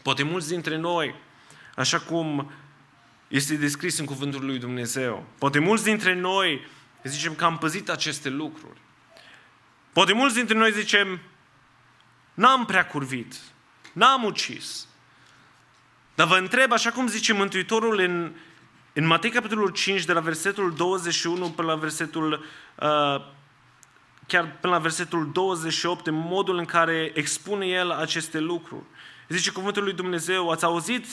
[0.03, 1.15] Poate mulți dintre noi,
[1.77, 2.51] așa cum
[3.29, 6.67] este descris în cuvântul lui Dumnezeu, poate mulți dintre noi
[7.03, 8.81] zicem că am păzit aceste lucruri.
[9.93, 11.21] Poate mulți dintre noi zicem,
[12.35, 13.35] n-am prea curvit,
[13.93, 14.87] n-am ucis.
[16.15, 18.33] Dar vă întreb, așa cum zice Mântuitorul în,
[18.93, 23.25] în Matei capitolul 5, de la versetul 21 până la versetul, uh,
[24.27, 28.85] chiar până la versetul 28, în modul în care expune el aceste lucruri.
[29.29, 31.07] Zice cuvântul lui Dumnezeu, ați auzit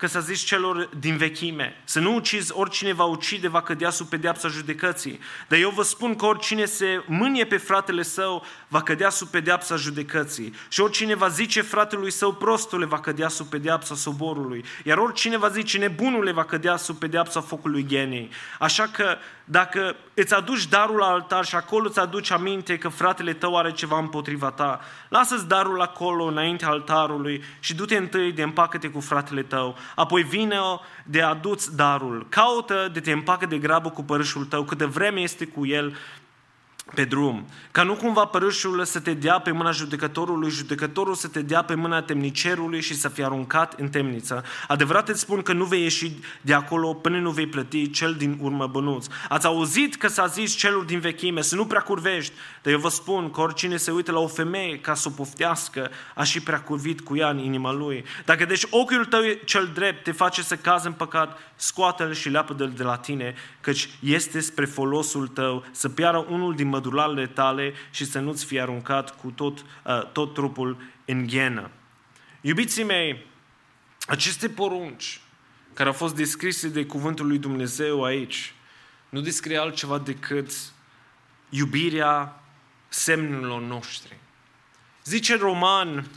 [0.00, 4.06] că s-a zis celor din vechime, să nu ucizi, oricine va ucide va cădea sub
[4.06, 5.20] pedeapsa judecății.
[5.48, 9.76] Dar eu vă spun că oricine se mânie pe fratele său va cădea sub pedeapsa
[9.76, 10.54] judecății.
[10.68, 14.64] Și oricine va zice fratelui său prostule va cădea sub pedeapsa soborului.
[14.84, 18.30] Iar oricine va zice nebunule va cădea sub pedeapsa focului genei.
[18.58, 19.16] Așa că
[19.50, 23.72] dacă îți aduci darul la altar și acolo îți aduci aminte că fratele tău are
[23.72, 29.42] ceva împotriva ta, lasă-ți darul acolo înainte altarului și du-te întâi de împacă-te cu fratele
[29.42, 30.56] tău, apoi vine
[31.04, 35.46] de adus darul, caută de te împacă de grabă cu părâșul tău, câtă vreme este
[35.46, 35.96] cu el
[36.94, 41.42] pe drum, ca nu cumva părâșul să te dea pe mâna judecătorului, judecătorul să te
[41.42, 44.44] dea pe mâna temnicerului și să fie aruncat în temniță.
[44.68, 48.38] Adevărat îți spun că nu vei ieși de acolo până nu vei plăti cel din
[48.40, 49.06] urmă bănuț.
[49.28, 52.32] Ați auzit că s-a zis celor din vechime să nu prea curvești,
[52.62, 55.90] dar eu vă spun că oricine se uită la o femeie ca să o poftească,
[56.14, 58.04] a și prea curvit cu ea în inima lui.
[58.24, 62.72] Dacă deci ochiul tău cel drept te face să cazi în păcat, scoate-l și leapă-l
[62.76, 63.34] de la tine,
[63.70, 68.60] căci este spre folosul tău să piară unul din mădularele tale și să nu-ți fie
[68.60, 71.70] aruncat cu tot, uh, tot trupul în ghenă.
[72.40, 73.26] Iubiții mei,
[74.06, 75.20] aceste porunci
[75.72, 78.54] care au fost descrise de cuvântul lui Dumnezeu aici,
[79.08, 80.52] nu descrie altceva decât
[81.48, 82.42] iubirea
[82.88, 84.16] semnelor noștri.
[85.04, 86.10] Zice Roman,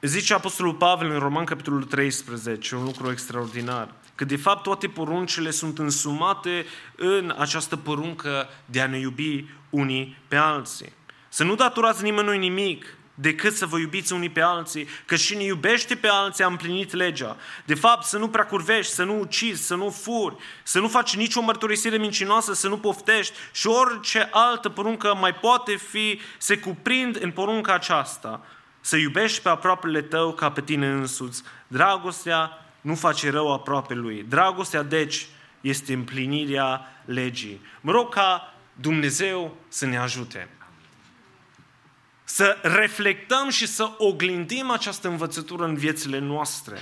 [0.00, 5.50] zice Apostolul Pavel în Roman capitolul 13, un lucru extraordinar, că de fapt toate poruncile
[5.50, 6.66] sunt însumate
[6.96, 10.92] în această poruncă de a ne iubi unii pe alții.
[11.28, 15.42] Să nu daturați nimănui nimic, decât să vă iubiți unii pe alții, că și ne
[15.42, 17.36] iubește pe alții a împlinit legea.
[17.64, 21.16] De fapt, să nu prea curvești, să nu ucizi, să nu furi, să nu faci
[21.16, 27.22] nicio mărturisire mincinoasă, să nu poftești și orice altă poruncă mai poate fi, se cuprind
[27.22, 28.40] în porunca aceasta.
[28.80, 31.42] Să iubești pe aproapele tău ca pe tine însuți.
[31.66, 34.24] Dragostea nu face rău aproape lui.
[34.28, 35.26] Dragostea, deci,
[35.60, 37.60] este împlinirea legii.
[37.80, 40.48] Mă rog ca Dumnezeu să ne ajute
[42.32, 46.78] să reflectăm și să oglindim această învățătură în viețile noastre.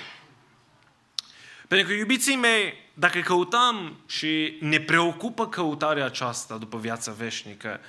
[1.68, 7.80] Pentru că, iubiții mei, dacă căutăm și ne preocupă căutarea aceasta după viața veșnică,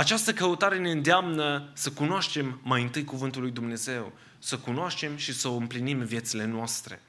[0.00, 5.48] această căutare ne îndeamnă să cunoaștem mai întâi Cuvântul lui Dumnezeu, să cunoaștem și să
[5.48, 7.02] o împlinim în viețile noastre.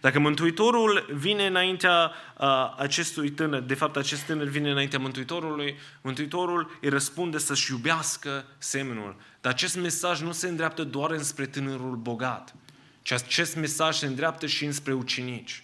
[0.00, 6.78] Dacă Mântuitorul vine înaintea uh, acestui tânăr, de fapt acest tânăr vine înaintea Mântuitorului, Mântuitorul
[6.80, 9.16] îi răspunde să-și iubească semnul.
[9.40, 12.54] Dar acest mesaj nu se îndreaptă doar înspre tânărul bogat,
[13.02, 15.62] ci acest mesaj se îndreaptă și înspre ucenici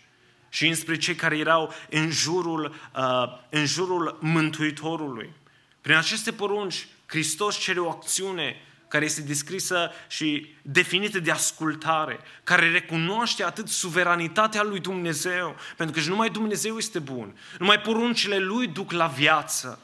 [0.48, 5.42] și înspre cei care erau în jurul, uh, în jurul Mântuitorului.
[5.84, 8.56] Prin aceste porunci, Hristos cere o acțiune
[8.88, 16.00] care este descrisă și definită de ascultare, care recunoaște atât suveranitatea lui Dumnezeu, pentru că
[16.00, 19.80] și numai Dumnezeu este bun, numai poruncile lui duc la viață,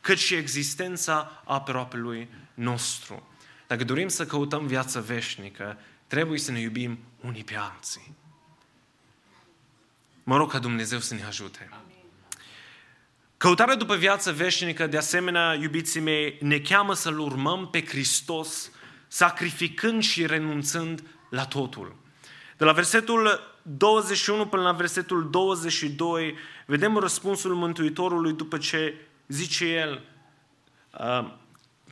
[0.00, 3.28] cât și existența aproapelui nostru.
[3.66, 8.14] Dacă dorim să căutăm viață veșnică, trebuie să ne iubim unii pe alții.
[10.22, 11.70] Mă rog ca Dumnezeu să ne ajute.
[13.44, 18.70] Căutarea după viață veșnică, de asemenea, iubiții mei, ne cheamă să-L urmăm pe Hristos,
[19.08, 21.96] sacrificând și renunțând la totul.
[22.56, 26.34] De la versetul 21 până la versetul 22,
[26.66, 28.94] vedem răspunsul Mântuitorului după ce
[29.26, 30.02] zice el
[30.98, 31.32] uh,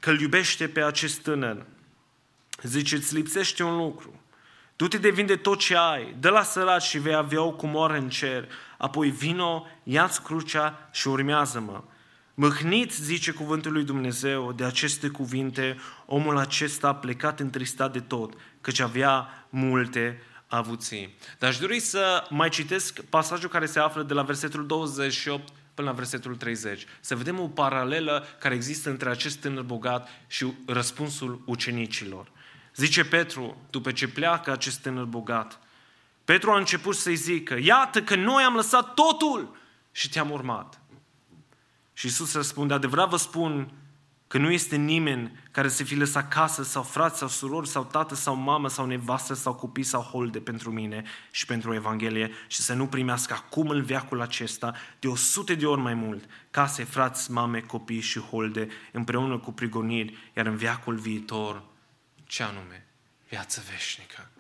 [0.00, 1.66] că îl iubește pe acest tânăr.
[2.62, 4.22] Zice, îți lipsește un lucru.
[4.76, 8.08] Du-te de vinde tot ce ai, dă la săraci și vei avea o cumoară în
[8.08, 8.48] cer.
[8.82, 11.82] Apoi vino, ia-ți crucea și urmează-mă.
[12.34, 15.76] Mâhniți, zice cuvântul lui Dumnezeu, de aceste cuvinte,
[16.06, 21.16] omul acesta a plecat întristat de tot, căci avea multe avuții.
[21.38, 25.88] Dar aș dori să mai citesc pasajul care se află de la versetul 28 până
[25.88, 26.86] la versetul 30.
[27.00, 32.30] Să vedem o paralelă care există între acest tânăr bogat și răspunsul ucenicilor.
[32.76, 35.61] Zice Petru, după ce pleacă acest tânăr bogat,
[36.32, 39.56] Petru a început să-i zică, iată că noi am lăsat totul
[39.90, 40.80] și te-am urmat.
[41.92, 43.72] Și Iisus răspunde, adevărat vă spun
[44.26, 48.14] că nu este nimeni care să fi lăsat casă sau frați sau surori sau tată
[48.14, 52.74] sau mamă sau nevastă sau copii sau holde pentru mine și pentru Evanghelie și să
[52.74, 57.30] nu primească acum în veacul acesta de o sute de ori mai mult case, frați,
[57.30, 61.62] mame, copii și holde împreună cu prigoniri, iar în veacul viitor,
[62.24, 62.86] ce anume?
[63.28, 64.30] Viață veșnică.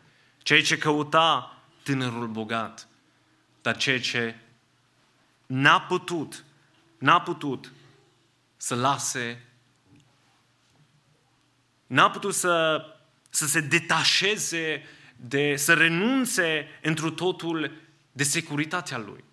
[0.42, 2.88] Ceea ce căuta tânărul bogat,
[3.62, 4.36] dar ceea ce
[5.46, 6.44] n-a putut,
[6.98, 7.72] n-a putut
[8.56, 9.46] să lase
[11.92, 12.84] n-a putut să,
[13.30, 14.82] să se detașeze,
[15.16, 17.72] de, să renunțe întru totul
[18.12, 19.24] de securitatea lui.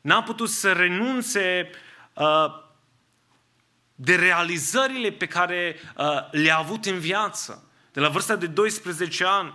[0.00, 1.70] N-a putut să renunțe
[2.12, 2.62] uh,
[3.94, 7.68] de realizările pe care uh, le-a avut în viață.
[7.92, 9.54] De la vârsta de 12 ani,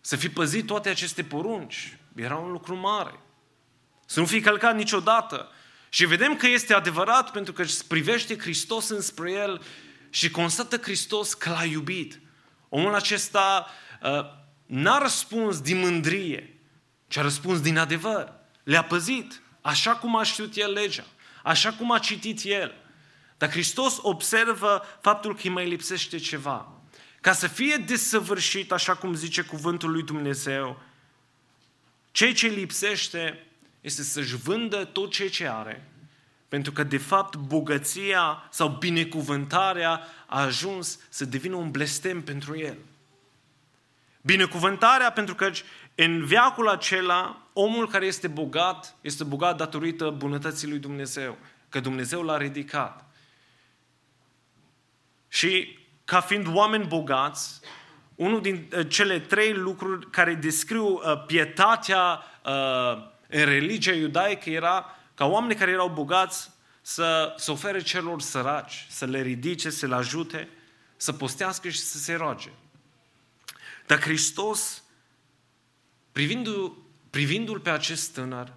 [0.00, 1.98] să fi păzit toate aceste porunci.
[2.14, 3.20] Era un lucru mare.
[4.06, 5.48] Să nu fi călcat niciodată.
[5.88, 9.62] Și vedem că este adevărat pentru că își privește Hristos înspre el
[10.10, 12.20] și constată Hristos că l-a iubit.
[12.68, 13.66] Omul acesta
[14.02, 14.24] uh,
[14.66, 16.60] n-a răspuns din mândrie,
[17.08, 18.32] ci a răspuns din adevăr.
[18.62, 21.04] Le-a păzit, așa cum a știut el legea,
[21.42, 22.74] așa cum a citit el.
[23.38, 26.79] Dar Hristos observă faptul că îi mai lipsește ceva.
[27.20, 30.82] Ca să fie desăvârșit, așa cum zice cuvântul lui Dumnezeu,
[32.10, 33.46] ceea ce lipsește
[33.80, 35.90] este să-și vândă tot ceea ce are
[36.50, 42.76] pentru că, de fapt, bogăția sau binecuvântarea a ajuns să devină un blestem pentru el.
[44.20, 45.50] Binecuvântarea pentru că
[45.94, 52.22] în veacul acela, omul care este bogat, este bogat datorită bunătății lui Dumnezeu, că Dumnezeu
[52.22, 53.04] l-a ridicat.
[55.28, 55.78] Și
[56.10, 57.60] ca fiind oameni bogați,
[58.14, 64.96] unul din uh, cele trei lucruri care descriu uh, pietatea uh, în religia iudaică era
[65.14, 66.50] ca oamenii care erau bogați
[66.80, 70.48] să, să ofere celor săraci, să le ridice, să le ajute,
[70.96, 72.50] să postească și să se roage.
[73.86, 74.82] Dar Hristos,
[76.12, 76.76] privindu-l,
[77.10, 78.52] privindu-l pe acest tânăr,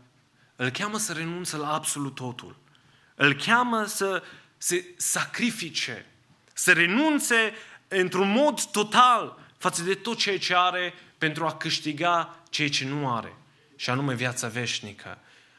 [0.56, 2.56] îl cheamă să renunțe la absolut totul.
[3.16, 4.24] Îl cheamă să
[4.58, 6.06] se sacrifice,
[6.54, 7.54] să renunțe
[7.88, 13.16] într-un mod total față de tot ceea ce are pentru a câștiga ceea ce nu
[13.16, 13.36] are,
[13.76, 15.18] și anume viața veșnică.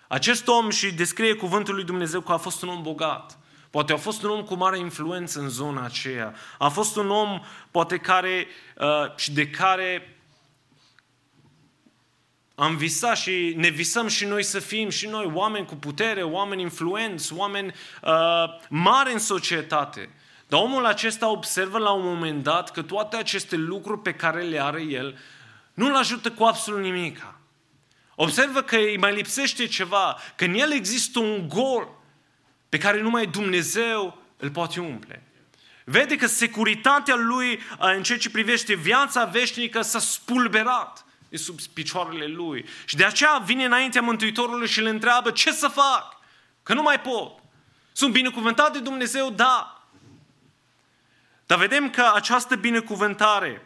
[0.08, 3.38] Acest om și descrie cuvântul lui Dumnezeu că a fost un om bogat.
[3.70, 6.34] Poate a fost un om cu mare influență în zona aceea.
[6.58, 7.40] A fost un om,
[7.70, 10.18] poate, care uh, și de care
[12.54, 16.62] am visat și ne visăm și noi să fim și noi oameni cu putere, oameni
[16.62, 20.08] influenți, oameni uh, mari în societate.
[20.54, 24.62] Dar omul acesta observă la un moment dat că toate aceste lucruri pe care le
[24.62, 25.18] are el
[25.72, 27.40] nu-l ajută cu absolut nimica.
[28.14, 31.88] Observă că îi mai lipsește ceva, că în el există un gol
[32.68, 35.22] pe care numai Dumnezeu îl poate umple.
[35.84, 42.26] Vede că securitatea lui în ceea ce privește viața veșnică s-a spulberat de sub picioarele
[42.26, 42.64] lui.
[42.84, 46.18] Și de aceea vine înaintea Mântuitorului și îl întreabă ce să fac,
[46.62, 47.32] că nu mai pot.
[47.92, 49.30] Sunt binecuvântat de Dumnezeu?
[49.30, 49.73] Da.
[51.46, 53.62] Dar vedem că această binecuvântare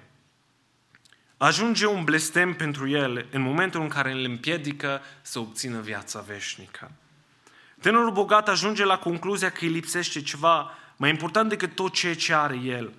[1.36, 6.90] ajunge un blestem pentru el în momentul în care îl împiedică să obțină viața veșnică.
[7.80, 12.34] Tânărul bogat ajunge la concluzia că îi lipsește ceva mai important decât tot ceea ce
[12.34, 12.92] are el,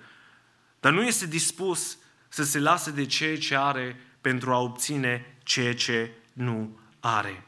[0.80, 5.74] dar nu este dispus să se lase de ceea ce are pentru a obține ceea
[5.74, 7.44] ce nu are.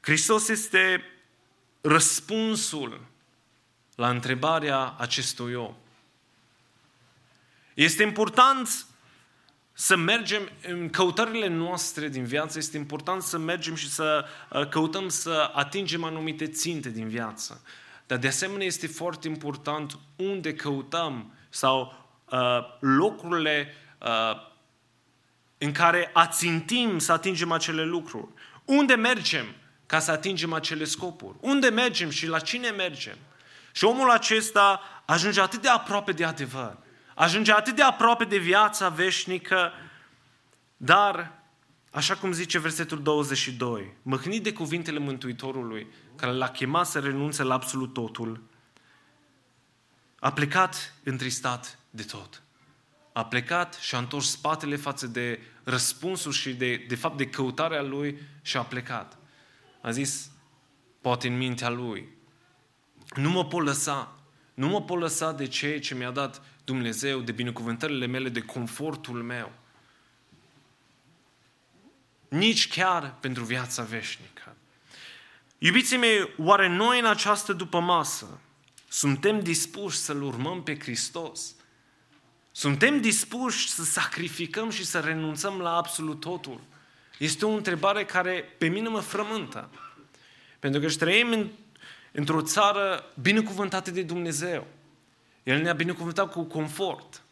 [0.00, 1.04] Hristos este
[1.80, 3.00] răspunsul
[3.94, 5.74] la întrebarea acestui om.
[7.76, 8.86] Este important
[9.72, 15.08] să mergem în căutările noastre din viață, este important să mergem și să uh, căutăm
[15.08, 17.62] să atingem anumite ținte din viață.
[18.06, 24.36] Dar de asemenea este foarte important unde căutăm sau uh, locurile uh,
[25.58, 28.28] în care ațintim să atingem acele lucruri.
[28.64, 29.46] Unde mergem
[29.86, 31.36] ca să atingem acele scopuri?
[31.40, 33.16] Unde mergem și la cine mergem?
[33.72, 36.76] Și omul acesta ajunge atât de aproape de adevăr,
[37.18, 39.72] ajunge atât de aproape de viața veșnică,
[40.76, 41.42] dar,
[41.90, 45.86] așa cum zice versetul 22, mâhnit de cuvintele Mântuitorului,
[46.16, 48.42] care l-a chemat să renunțe la absolut totul,
[50.18, 52.42] a plecat întristat de tot.
[53.12, 57.82] A plecat și a întors spatele față de răspunsul și de, de fapt de căutarea
[57.82, 59.18] lui și a plecat.
[59.80, 60.30] A zis,
[61.00, 62.08] poate în mintea lui,
[63.14, 64.18] nu mă pot lăsa,
[64.54, 69.22] nu mă pot lăsa de ceea ce mi-a dat Dumnezeu, de binecuvântările mele, de confortul
[69.22, 69.52] meu.
[72.28, 74.56] Nici chiar pentru viața veșnică.
[75.58, 78.40] Iubiții mei, oare noi în această după masă
[78.88, 81.54] suntem dispuși să-L urmăm pe Hristos?
[82.52, 86.60] Suntem dispuși să sacrificăm și să renunțăm la absolut totul?
[87.18, 89.70] Este o întrebare care pe mine mă frământă.
[90.58, 91.48] Pentru că trăim în,
[92.12, 94.66] într-o țară binecuvântată de Dumnezeu.
[95.46, 97.22] El ne-a binecuvântat cu confort.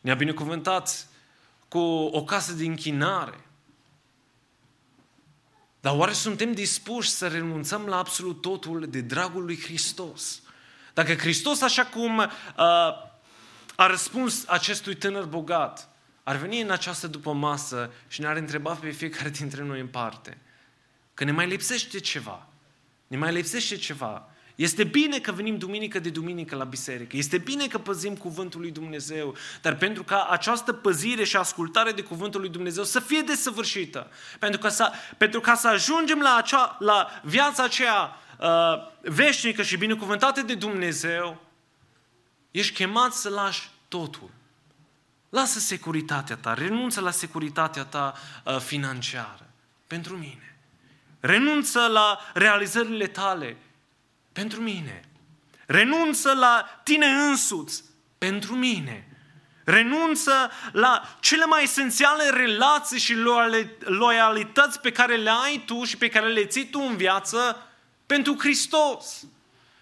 [0.00, 1.06] Ne-a binecuvântat
[1.68, 1.78] cu
[2.12, 3.46] o casă de închinare.
[5.80, 10.42] Dar oare suntem dispuși să renunțăm la absolut totul de dragul lui Hristos?
[10.94, 12.26] Dacă Hristos, așa cum uh,
[13.76, 15.88] a răspuns acestui tânăr bogat,
[16.22, 20.38] ar veni în această după masă și ne-ar întreba pe fiecare dintre noi în parte,
[21.14, 22.48] că ne mai lipsește ceva,
[23.06, 24.31] ne mai lipsește ceva,
[24.62, 27.16] este bine că venim duminică de duminică la biserică.
[27.16, 29.34] Este bine că păzim cuvântul lui Dumnezeu.
[29.62, 34.60] Dar pentru ca această păzire și ascultare de cuvântul lui Dumnezeu să fie desăvârșită, pentru
[34.60, 38.48] ca să, pentru ca să ajungem la, acea, la viața aceea uh,
[39.00, 41.42] veșnică și binecuvântată de Dumnezeu,
[42.50, 44.30] ești chemat să lași totul.
[45.28, 49.46] Lasă securitatea ta, renunță la securitatea ta uh, financiară
[49.86, 50.56] pentru mine.
[51.20, 53.56] Renunță la realizările tale
[54.32, 55.04] pentru mine.
[55.66, 57.84] Renunță la tine însuți
[58.18, 59.06] pentru mine.
[59.64, 63.14] Renunță la cele mai esențiale relații și
[63.78, 67.66] loialități pe care le ai tu și pe care le ții tu în viață
[68.06, 69.24] pentru Hristos.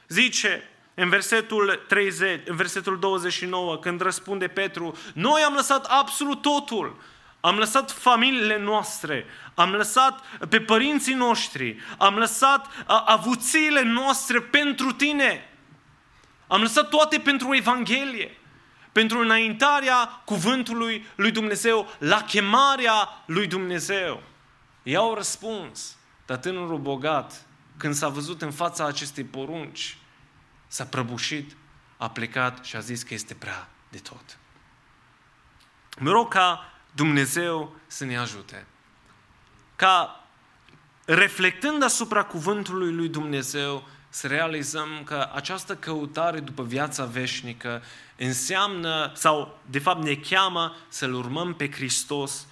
[0.08, 7.02] Zice în versetul 30, în versetul 29, când răspunde Petru, noi am lăsat absolut totul
[7.40, 9.24] am lăsat familiile noastre,
[9.54, 15.44] am lăsat pe părinții noștri, am lăsat avuțiile noastre pentru tine.
[16.46, 18.36] Am lăsat toate pentru Evanghelie,
[18.92, 24.22] pentru înaintarea cuvântului lui Dumnezeu, la chemarea lui Dumnezeu.
[24.82, 29.98] I-au răspuns, dar tânărul bogat, când s-a văzut în fața acestei porunci,
[30.66, 31.56] s-a prăbușit,
[31.96, 34.38] a plecat și a zis că este prea de tot.
[35.98, 38.66] Mă rog ca Dumnezeu să ne ajute.
[39.76, 40.24] Ca
[41.04, 47.82] reflectând asupra cuvântului lui Dumnezeu, să realizăm că această căutare după viața veșnică
[48.16, 52.46] înseamnă, sau de fapt ne cheamă să-L urmăm pe Hristos,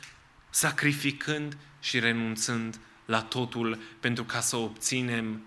[0.51, 5.43] sacrificând și renunțând la totul pentru ca să obținem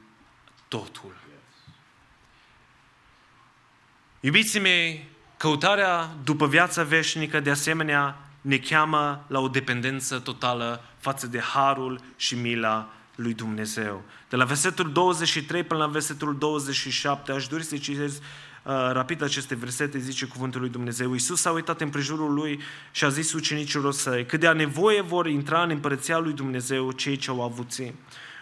[0.67, 1.15] totul.
[4.19, 11.27] Iubiții mei, căutarea după viața veșnică, de asemenea, ne cheamă la o dependență totală față
[11.27, 14.03] de harul și mila lui Dumnezeu.
[14.29, 19.55] De la versetul 23 până la versetul 27, aș dori să citesc uh, rapid aceste
[19.55, 21.11] versete, zice cuvântul lui Dumnezeu.
[21.11, 22.59] Iisus s-a uitat în prejurul lui
[22.91, 26.91] și a zis ucenicilor săi, cât de a nevoie vor intra în împărăția lui Dumnezeu
[26.91, 27.93] cei ce au avuțit.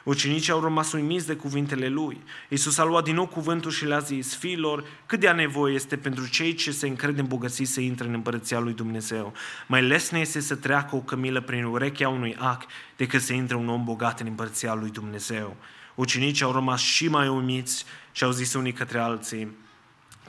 [0.04, 2.22] Ucenicii au rămas uimiți de cuvintele lui.
[2.50, 5.98] Iisus a luat din nou cuvântul și le-a zis, fiilor, cât de a nevoie este
[5.98, 9.34] pentru cei ce se încred în bogății să intre în împărăția lui Dumnezeu.
[9.68, 13.70] Mai lesne este să treacă o cămilă prin urechea unui ac decât să intre un
[13.70, 15.56] om bogat în împărăția lui Dumnezeu.
[15.96, 19.56] Ucenicii au rămas și mai uimiți și au zis unii către alții,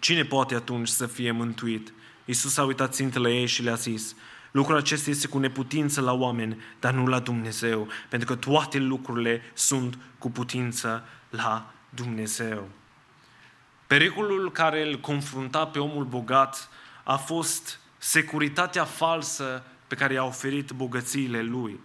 [0.01, 1.93] cine poate atunci să fie mântuit?
[2.25, 4.15] Iisus a uitat țintele ei și le-a zis,
[4.51, 9.43] Lucrul acesta este cu neputință la oameni, dar nu la Dumnezeu, pentru că toate lucrurile
[9.55, 12.69] sunt cu putință la Dumnezeu.
[13.87, 16.69] Pericolul care îl confrunta pe omul bogat
[17.05, 21.81] a fost securitatea falsă pe care i-a oferit bogățiile lui.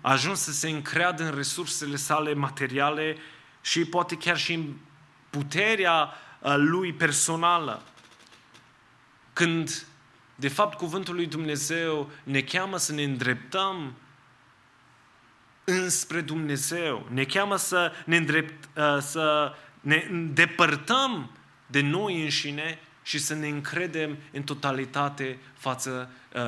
[0.00, 3.16] A ajuns să se încreadă în resursele sale materiale
[3.60, 4.74] și poate chiar și în
[5.30, 7.82] puterea uh, lui personală.
[9.32, 9.86] Când
[10.36, 13.94] De fapt, cuvântul lui Dumnezeu ne cheamă să ne îndreptăm
[15.64, 17.06] înspre Dumnezeu.
[17.10, 21.30] Ne cheamă să ne, îndrept, uh, să ne îndepărtăm
[21.66, 26.42] de noi înșine și să ne încredem în totalitate față uh,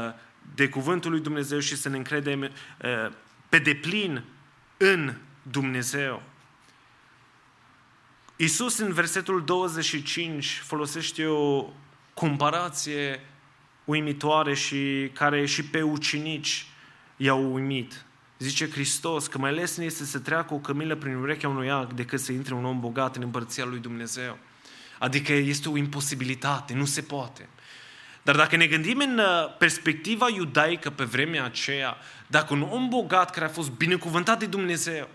[0.55, 2.51] de cuvântul lui Dumnezeu și să ne încredem uh,
[3.49, 4.25] pe deplin
[4.77, 6.23] în Dumnezeu.
[8.37, 11.67] Isus în versetul 25 folosește o
[12.15, 13.21] comparație
[13.89, 16.67] uimitoare și care și pe ucenici
[17.17, 18.05] i-au uimit.
[18.39, 22.21] Zice Hristos că mai lesne este să treacă o cămilă prin urechea unui ac decât
[22.21, 24.39] să intre un om bogat în împărția lui Dumnezeu.
[24.99, 27.49] Adică este o imposibilitate, nu se poate.
[28.23, 33.31] Dar dacă ne gândim în uh, perspectiva iudaică pe vremea aceea, dacă un om bogat
[33.31, 35.09] care a fost binecuvântat de Dumnezeu,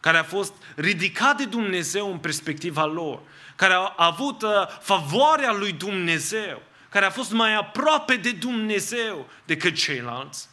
[0.00, 3.20] care a fost ridicat de Dumnezeu în perspectiva lor,
[3.56, 4.50] care a avut uh,
[4.80, 10.48] favoarea lui Dumnezeu, care a fost mai aproape de Dumnezeu decât ceilalți,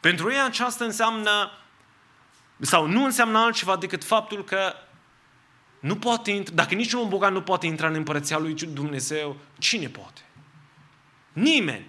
[0.00, 1.50] pentru ei aceasta înseamnă,
[2.60, 4.74] sau nu înseamnă altceva decât faptul că
[5.80, 9.88] nu poate intra, dacă niciun om bogat nu poate intra în împărăția lui Dumnezeu, cine
[9.88, 10.20] poate?
[11.32, 11.86] Nimeni.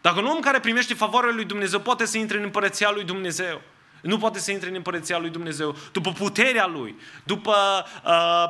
[0.00, 3.60] Dacă un om care primește favoarea lui Dumnezeu poate să intre în împărăția lui Dumnezeu,
[4.02, 7.54] nu poate să intre în împărăția lui Dumnezeu după puterea lui, după,
[8.04, 8.44] uh,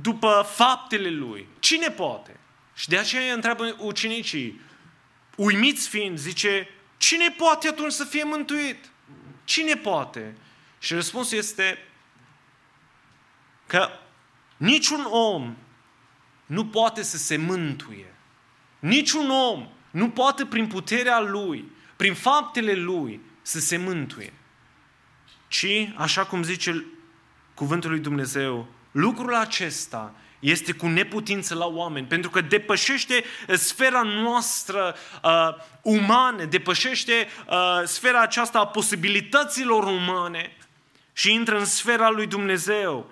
[0.00, 1.48] după faptele lui.
[1.58, 2.40] Cine poate?
[2.78, 4.60] Și de aceea întreabă ucenicii,
[5.36, 8.90] uimiți fiind, zice, cine poate atunci să fie mântuit?
[9.44, 10.36] Cine poate?
[10.78, 11.78] Și răspunsul este
[13.66, 13.88] că
[14.56, 15.56] niciun om
[16.46, 18.14] nu poate să se mântuie.
[18.78, 21.64] Niciun om nu poate prin puterea lui,
[21.96, 24.32] prin faptele lui, să se mântuie.
[25.48, 25.66] Ci,
[25.96, 26.84] așa cum zice
[27.54, 34.02] cuvântul lui Dumnezeu, lucrul acesta este cu neputință la oameni, pentru că depășește uh, sfera
[34.02, 35.48] noastră uh,
[35.82, 40.56] umană, depășește uh, sfera aceasta a posibilităților umane
[41.12, 43.10] și intră în sfera lui Dumnezeu.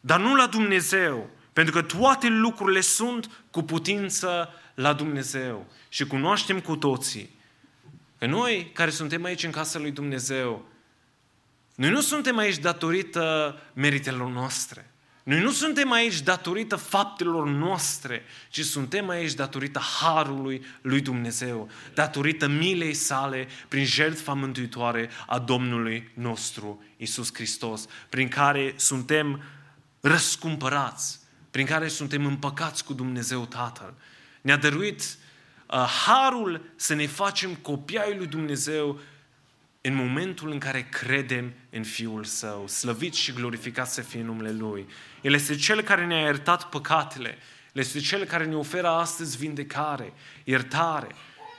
[0.00, 5.66] Dar nu la Dumnezeu, pentru că toate lucrurile sunt cu putință la Dumnezeu.
[5.88, 7.40] Și cunoaștem cu toții
[8.18, 10.66] că noi care suntem aici în casa lui Dumnezeu,
[11.74, 14.91] noi nu suntem aici datorită meritelor noastre.
[15.22, 22.46] Noi nu suntem aici datorită faptelor noastre, ci suntem aici datorită harului lui Dumnezeu, datorită
[22.46, 29.42] milei sale prin jertfa mântuitoare a Domnului nostru Isus Hristos, prin care suntem
[30.00, 31.20] răscumpărați,
[31.50, 33.94] prin care suntem împăcați cu Dumnezeu Tatăl.
[34.40, 39.00] Ne-a dăruit uh, harul să ne facem copii ai lui Dumnezeu
[39.84, 42.68] în momentul în care credem în Fiul Său.
[42.68, 44.86] Slăvit și glorificat să fie numele Lui.
[45.20, 47.38] El este Cel care ne-a iertat păcatele.
[47.72, 50.12] El este Cel care ne oferă astăzi vindecare,
[50.44, 51.06] iertare.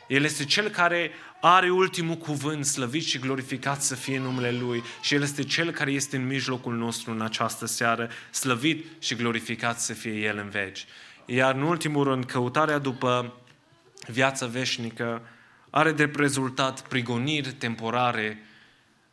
[0.07, 1.11] El este Cel care
[1.41, 4.83] are ultimul cuvânt, slăvit și glorificat să fie numele Lui.
[5.01, 9.79] Și El este Cel care este în mijlocul nostru în această seară, slăvit și glorificat
[9.79, 10.85] să fie El în veci.
[11.25, 13.37] Iar în ultimul rând, căutarea după
[14.07, 15.21] viața veșnică
[15.75, 18.43] are drept rezultat prigoniri temporare,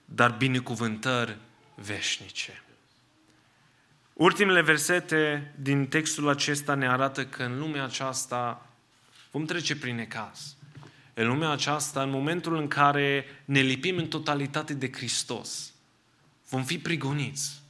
[0.04, 1.36] dar binecuvântări
[1.74, 2.62] veșnice.
[4.12, 8.68] Ultimele versete din textul acesta ne arată că în lumea aceasta
[9.30, 10.56] vom trece prin necaz.
[11.14, 15.72] În lumea aceasta, în momentul în care ne lipim în totalitate de Hristos,
[16.48, 17.62] vom fi prigoniți.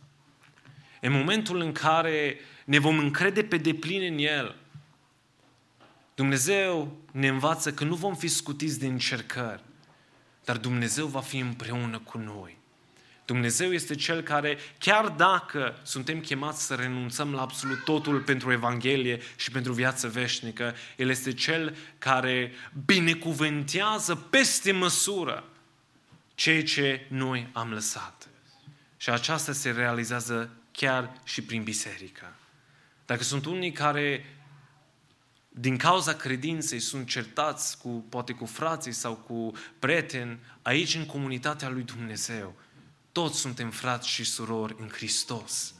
[1.01, 4.57] În momentul în care ne vom încrede pe deplin în El,
[6.21, 9.63] Dumnezeu ne învață că nu vom fi scutiți de încercări,
[10.45, 12.57] dar Dumnezeu va fi împreună cu noi.
[13.25, 19.21] Dumnezeu este Cel care, chiar dacă suntem chemați să renunțăm la absolut totul pentru Evanghelie
[19.37, 22.53] și pentru viață veșnică, El este Cel care
[22.85, 25.45] binecuvântează peste măsură
[26.35, 28.29] ceea ce noi am lăsat.
[28.97, 32.35] Și aceasta se realizează chiar și prin biserică.
[33.07, 34.25] Dacă sunt unii care
[35.53, 41.69] din cauza credinței sunt certați cu, poate cu frații sau cu prieteni aici în comunitatea
[41.69, 42.55] lui Dumnezeu.
[43.13, 45.75] Toți suntem frați și surori în Hristos.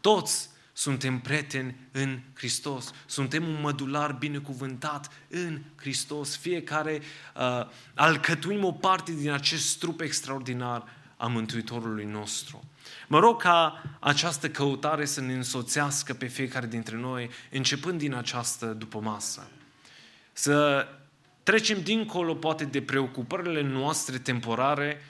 [0.00, 2.92] Toți suntem prieteni în Hristos.
[3.06, 6.36] Suntem un mădular binecuvântat în Hristos.
[6.36, 7.00] Fiecare
[7.36, 10.84] uh, alcătuim o parte din acest trup extraordinar
[11.16, 12.64] a Mântuitorului nostru.
[13.06, 18.66] Mă rog ca această căutare să ne însoțească pe fiecare dintre noi, începând din această
[18.66, 19.50] după masă.
[20.32, 20.88] Să
[21.42, 25.04] trecem dincolo, poate, de preocupările noastre temporare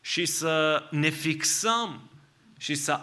[0.00, 2.10] și să ne fixăm
[2.58, 3.00] și să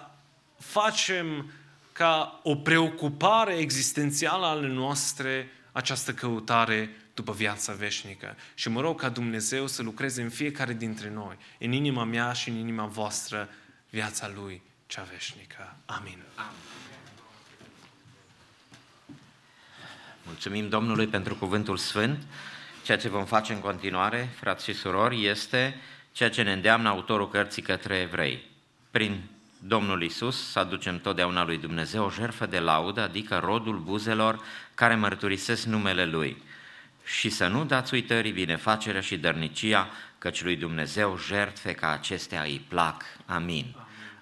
[0.58, 1.52] facem
[1.92, 8.36] ca o preocupare existențială ale noastre această căutare după viața veșnică.
[8.54, 12.50] Și mă rog ca Dumnezeu să lucreze în fiecare dintre noi, în inima mea și
[12.50, 13.50] în inima voastră,
[13.92, 15.76] viața Lui cea veșnică.
[15.86, 16.18] Amin.
[20.24, 22.24] Mulțumim Domnului pentru cuvântul sfânt.
[22.84, 25.82] Ceea ce vom face în continuare, frați și surori, este
[26.12, 28.50] ceea ce ne îndeamnă autorul cărții către evrei.
[28.92, 29.22] Prin
[29.60, 34.44] Domnul Isus să aducem totdeauna lui Dumnezeu o jertfă de laudă, adică rodul buzelor
[34.76, 36.44] care mărturisesc numele Lui.
[37.04, 42.66] Și să nu dați uitării binefacerea și dărnicia, căci lui Dumnezeu jertfe ca acestea îi
[42.68, 43.04] plac.
[43.32, 43.76] Amin.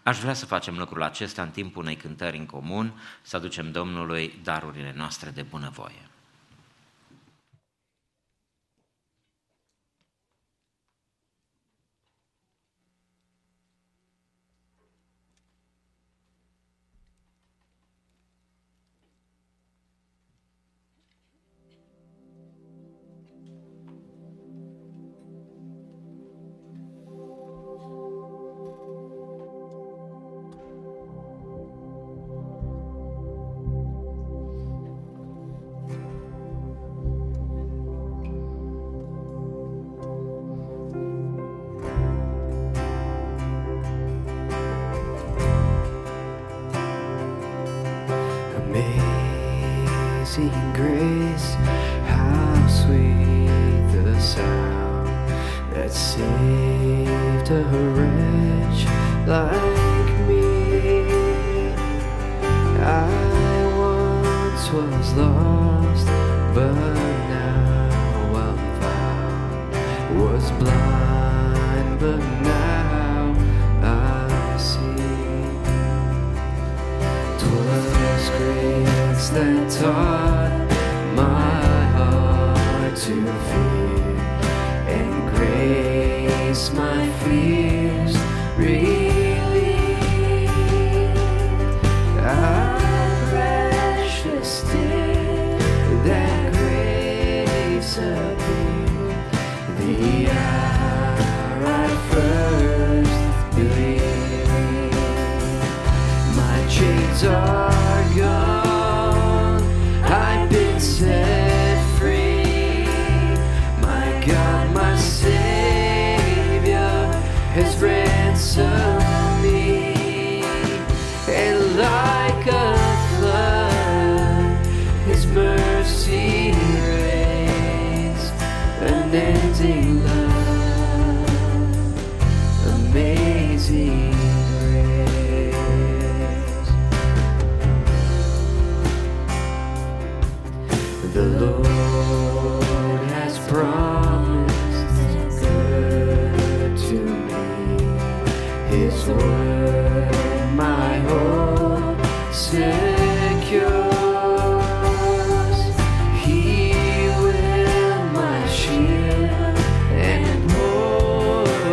[0.03, 4.39] Aș vrea să facem lucrul acesta în timpul unei cântări în comun, să aducem Domnului
[4.43, 6.09] darurile noastre de bunăvoie.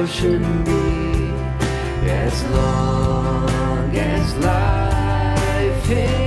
[0.07, 6.26] Portion be as long as life endures.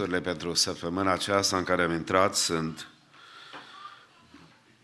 [0.00, 2.86] Anunțurile pentru săptămâna aceasta în care am intrat sunt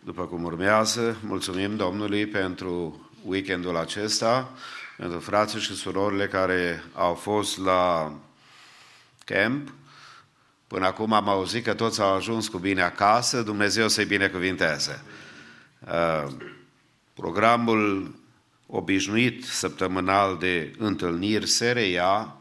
[0.01, 1.17] după cum urmează.
[1.23, 4.51] Mulțumim Domnului pentru weekendul acesta,
[4.97, 8.13] pentru frații și surorile care au fost la
[9.25, 9.73] camp.
[10.67, 15.03] Până acum am auzit că toți au ajuns cu bine acasă, Dumnezeu să-i binecuvinteze.
[15.87, 16.27] Uh,
[17.15, 18.15] Programul
[18.67, 22.36] obișnuit săptămânal de întâlniri se reia,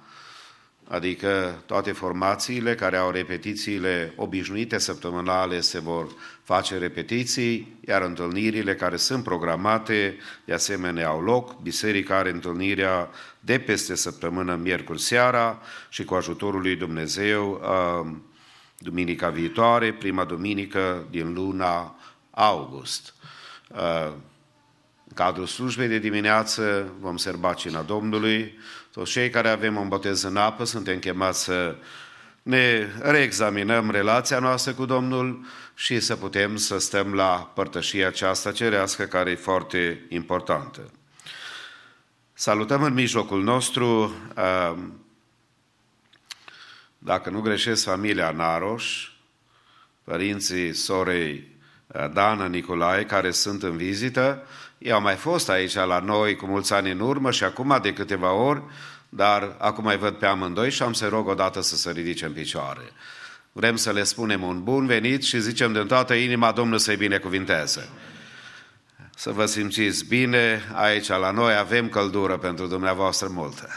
[0.87, 6.07] adică toate formațiile care au repetițiile obișnuite săptămânale se vor
[6.43, 11.61] face repetiții, iar întâlnirile care sunt programate de asemenea au loc.
[11.61, 13.09] Biserica are întâlnirea
[13.39, 18.11] de peste săptămână, miercuri seara și cu ajutorul lui Dumnezeu uh,
[18.77, 21.95] duminica viitoare, prima duminică din luna
[22.31, 23.13] august.
[23.67, 24.13] Uh,
[25.07, 28.57] În cadrul slujbei de dimineață vom serba cina Domnului.
[28.95, 31.75] Toți cei care avem un botez în apă suntem chemați să
[32.41, 39.03] ne reexaminăm relația noastră cu Domnul și să putem să stăm la părtășia aceasta cerească
[39.03, 40.91] care e foarte importantă.
[42.33, 44.77] Salutăm în mijlocul nostru, uh,
[46.97, 49.09] dacă nu greșesc, familia Naroș,
[50.03, 51.47] părinții sorei
[51.87, 54.47] uh, Dana Nicolae, care sunt în vizită.
[54.77, 57.93] Ei au mai fost aici la noi cu mulți ani în urmă și acum de
[57.93, 58.61] câteva ori,
[59.09, 62.31] dar acum mai văd pe amândoi și am să rog odată să se ridice în
[62.31, 62.91] picioare.
[63.51, 67.89] Vrem să le spunem un bun venit și zicem din toată inima Domnul să-i binecuvinteze.
[69.15, 73.69] Să vă simțiți bine, aici la noi avem căldură pentru dumneavoastră multă.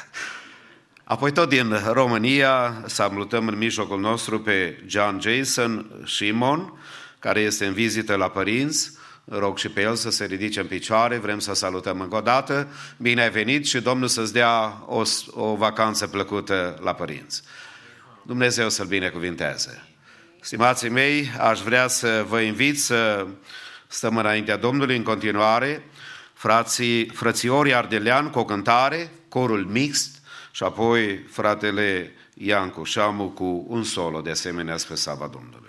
[1.05, 6.73] Apoi tot din România salutăm în mijlocul nostru pe John Jason Shimon,
[7.19, 8.93] care este în vizită la părinți.
[9.29, 12.69] Rog și pe el să se ridice în picioare, vrem să salutăm încă o dată.
[12.97, 17.43] Bine ai venit și Domnul să-ți dea o, o vacanță plăcută la părinți.
[18.23, 19.83] Dumnezeu să-l binecuvinteze.
[20.41, 23.27] Stimații mei, aș vrea să vă invit să
[23.87, 25.85] stăm înaintea Domnului în continuare,
[26.33, 33.83] frații, frățiorii Ardelean cu o cântare, corul mixt și apoi fratele Iancu Șamu cu un
[33.83, 35.68] solo de asemenea spre sava Domnului.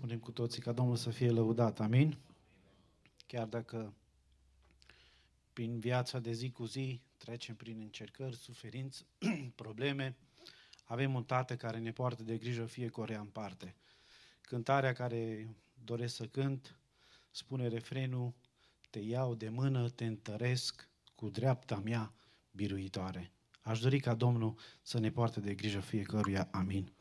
[0.00, 1.80] spunem cu toții ca Domnul să fie lăudat.
[1.80, 2.18] Amin?
[3.26, 3.94] Chiar dacă
[5.52, 9.06] prin viața de zi cu zi trecem prin încercări, suferinți,
[9.54, 10.16] probleme,
[10.84, 13.74] avem un tată care ne poartă de grijă fiecare în parte.
[14.40, 15.54] Cântarea care
[15.84, 16.78] doresc să cânt
[17.30, 18.34] spune refrenul
[18.90, 22.12] Te iau de mână, te întăresc cu dreapta mea
[22.50, 23.32] biruitoare.
[23.60, 26.48] Aș dori ca Domnul să ne poartă de grijă fiecăruia.
[26.50, 26.92] Amin.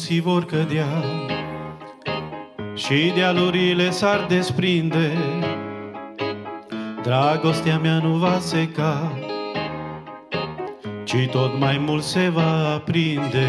[0.00, 1.04] munții vor cădea
[2.74, 5.12] și dealurile s-ar desprinde.
[7.02, 9.12] Dragostea mea nu va seca,
[11.04, 13.48] ci tot mai mult se va aprinde.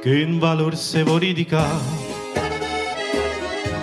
[0.00, 1.66] Când valuri se vor ridica,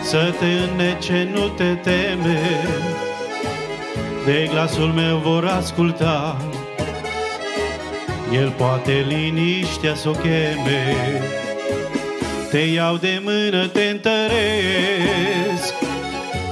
[0.02, 2.40] să te înnece, nu te teme,
[4.26, 6.38] de glasul meu vor asculta
[8.34, 10.96] el poate liniștea să o cheme.
[12.50, 15.74] Te iau de mână, te întăresc,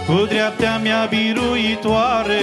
[0.05, 2.41] cu dreaptea mea biruitoare,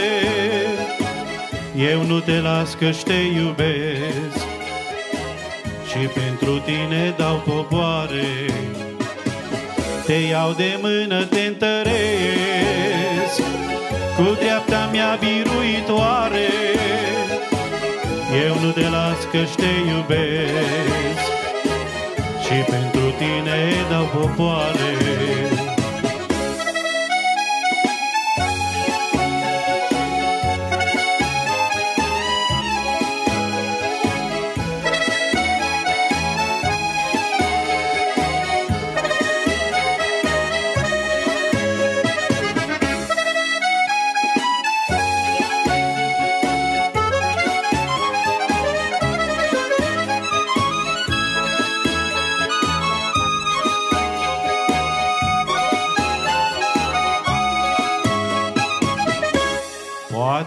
[1.77, 4.47] eu nu te las că te iubesc
[5.89, 8.47] și pentru tine dau popoare.
[10.07, 11.79] Te iau de mână, te întăresc
[14.17, 16.49] cu dreapta mea biruitoare.
[18.47, 21.21] Eu nu te las că te iubesc
[22.45, 23.59] și pentru tine
[23.91, 25.58] dau popoare.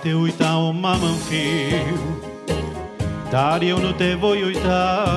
[0.03, 1.99] Poate uita o mamă în fiu,
[3.29, 5.07] dar eu nu te voi uita.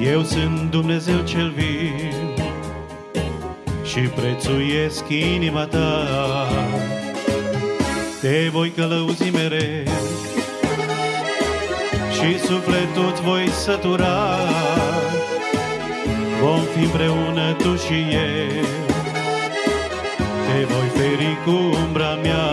[0.00, 2.34] Eu sunt Dumnezeu cel viu
[3.84, 6.06] și prețuiesc inima ta.
[8.20, 9.92] Te voi călăuzi mereu
[12.12, 14.36] și sufletul îți voi sătura.
[16.40, 18.72] Vom fi împreună tu și eu
[20.52, 21.11] te voi feri
[21.44, 21.50] cu
[21.84, 22.50] umbra mea.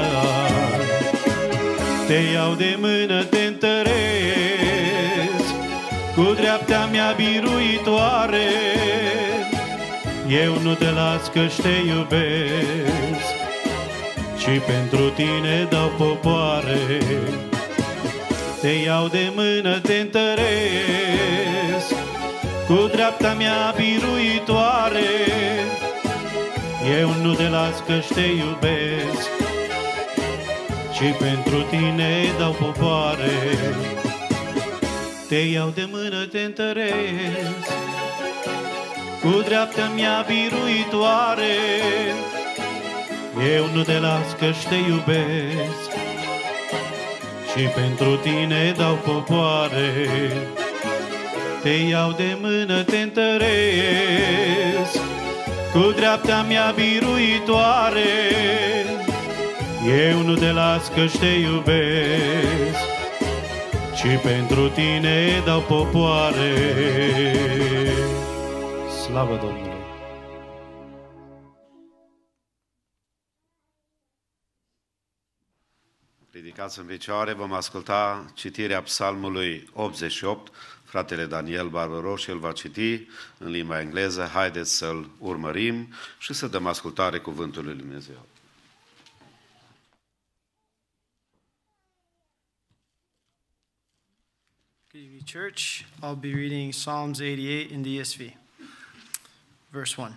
[2.08, 3.90] Te iau de mână, te întăresc
[6.16, 8.50] Cu dreaptea mea biruitoare.
[10.28, 13.28] Eu nu te las că te iubesc
[14.38, 16.80] Și pentru tine dau popoare.
[18.62, 20.34] Te iau de mână, te întăresc
[22.68, 25.59] Cu dreapta mea biruitoare
[26.98, 29.30] eu nu te las că te iubesc.
[30.94, 33.32] Și pentru tine dau popoare.
[35.28, 37.70] Te iau de mână, te întăresc.
[39.22, 41.56] Cu dreapta mea biruitoare.
[43.56, 45.90] Eu nu te las că te iubesc.
[47.52, 50.10] Și pentru tine dau popoare.
[51.62, 55.09] Te iau de mână, te întăresc
[55.74, 58.02] cu dreapta mea biruitoare,
[60.10, 62.88] eu nu te las că te iubesc
[63.96, 66.54] și pentru tine dau popoare.
[69.04, 69.70] Slavă Domnului!
[76.32, 80.52] Ridicați în picioare, vom asculta citirea psalmului 88.
[80.90, 83.08] Fratele Daniel Barbaros el va citi
[83.38, 84.26] în limba engleză.
[84.26, 88.26] Haideți să-l urmărim și să dăm ascultare cuvântului Lui Dumnezeu.
[94.92, 95.86] Good evening, church.
[96.02, 98.22] I'll be reading Psalms 88 in the ESV.
[99.70, 100.16] Verse 1.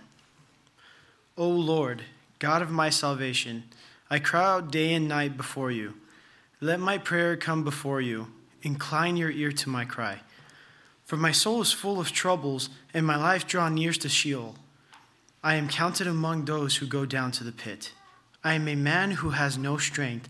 [1.35, 2.03] O Lord,
[2.39, 3.63] God of my salvation,
[4.09, 5.93] I cry out day and night before you.
[6.59, 8.27] Let my prayer come before you.
[8.61, 10.21] Incline your ear to my cry.
[11.13, 14.55] For my soul is full of troubles, and my life draw near to Sheol.
[15.43, 17.91] I am counted among those who go down to the pit.
[18.43, 20.27] I am a man who has no strength,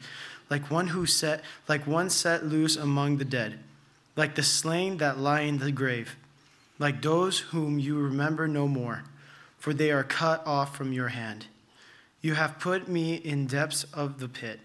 [0.49, 3.60] like one who set like one set loose among the dead,
[4.18, 6.18] like the slain that lie in the grave,
[6.80, 9.05] like those whom you remember no more,
[9.57, 11.45] for they are cut off from your hand.
[12.19, 14.60] You have put me in depths of the pit,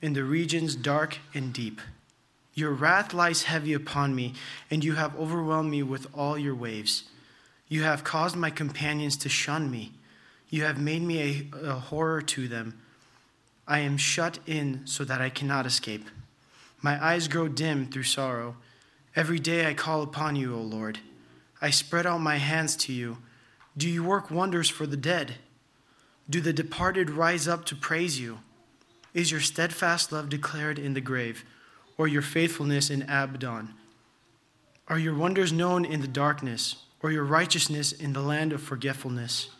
[0.00, 1.80] in the regions dark and deep.
[2.60, 4.34] Your wrath lies heavy upon me,
[4.70, 7.04] and you have overwhelmed me with all your waves.
[7.68, 9.92] You have caused my companions to shun me.
[10.50, 12.78] You have made me a, a, horror to them.
[13.66, 16.06] I am shut in so that I cannot escape.
[16.82, 18.56] My eyes grow dim through sorrow.
[19.16, 20.98] Every day I call upon you, O Lord.
[21.62, 23.18] I spread out my hands to you.
[23.74, 25.36] Do you work wonders for the dead?
[26.28, 28.40] Do the departed rise up to praise you?
[29.14, 31.42] Is your steadfast love declared in the grave?
[32.00, 33.74] Or your faithfulness in Abaddon?
[34.88, 39.50] Are your wonders known in the darkness, or your righteousness in the land of forgetfulness?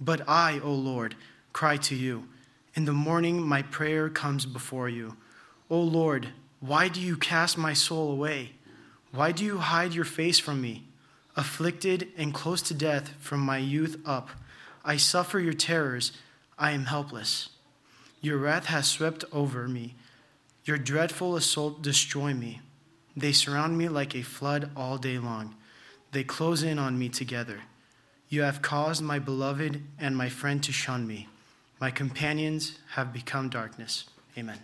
[0.00, 1.16] But I, O Lord,
[1.52, 2.28] cry to you.
[2.74, 5.16] In the morning my prayer comes before you.
[5.68, 6.28] O Lord,
[6.60, 8.52] why do you cast my soul away?
[9.10, 10.84] Why do you hide your face from me?
[11.34, 14.30] Afflicted and close to death from my youth up,
[14.84, 16.12] I suffer your terrors.
[16.56, 17.48] I am helpless.
[18.20, 19.96] Your wrath has swept over me.
[20.68, 22.60] Your dreadful assault destroy me.
[23.16, 25.54] They surround me like a flood all day long.
[26.10, 27.62] They close in on me together.
[28.28, 31.26] You have caused my beloved and my friend to shun me.
[31.80, 34.04] My companions have become darkness.
[34.36, 34.60] Amen.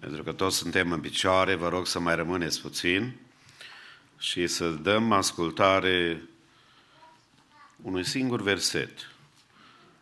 [0.00, 3.12] Pentru că toți suntem în picioare, vă rog să mai rămâneți puțin
[4.18, 6.22] și să dăm ascultare
[7.82, 8.90] unui singur verset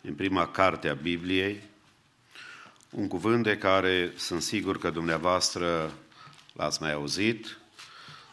[0.00, 1.70] din prima carte a Bibliei,
[2.92, 5.92] un cuvânt de care sunt sigur că dumneavoastră
[6.52, 7.58] l-ați mai auzit,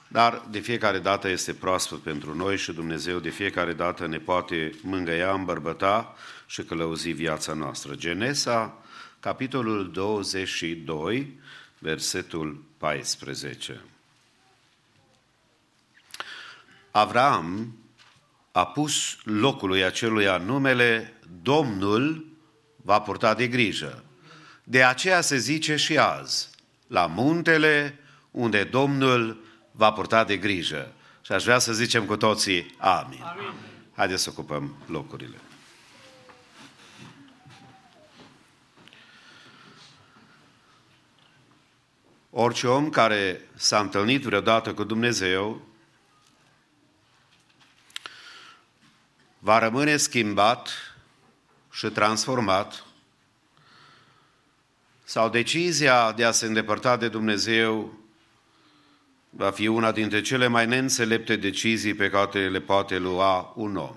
[0.08, 4.72] dar de fiecare dată este proaspăt pentru noi și Dumnezeu de fiecare dată ne poate
[4.82, 6.16] mângăia, îmbărbăta
[6.46, 7.96] și călăuzi viața noastră.
[7.96, 8.84] Genesa,
[9.20, 11.40] capitolul 22,
[11.78, 13.82] versetul 14.
[16.92, 17.78] Avram
[18.52, 22.26] a pus locului aceluia numele Domnul
[22.76, 24.04] va purta de grijă.
[24.70, 26.50] De aceea se zice și azi,
[26.88, 28.00] la muntele
[28.32, 30.94] unde Domnul va purta de grijă.
[31.22, 33.22] Și aș vrea să zicem cu toții amin.
[33.22, 33.54] amin.
[33.96, 35.38] Haideți să ocupăm locurile.
[42.30, 45.62] Orice om care s-a întâlnit vreodată cu Dumnezeu
[49.40, 50.70] va rămâne schimbat
[51.72, 52.84] și transformat
[55.10, 58.00] sau decizia de a se îndepărta de Dumnezeu
[59.30, 63.96] va fi una dintre cele mai neînțelepte decizii pe care le poate lua un om.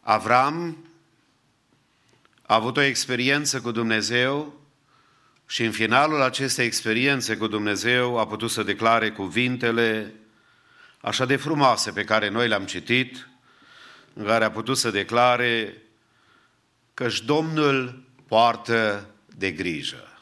[0.00, 0.84] Avram
[2.42, 4.60] a avut o experiență cu Dumnezeu
[5.46, 10.14] și în finalul acestei experiențe cu Dumnezeu a putut să declare cuvintele
[11.00, 13.28] așa de frumoase pe care noi le-am citit,
[14.12, 15.82] în care a putut să declare
[16.98, 20.18] că-și Domnul poartă de grijă.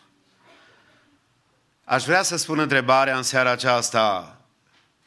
[1.84, 4.40] Aș vrea să spun întrebarea în seara aceasta,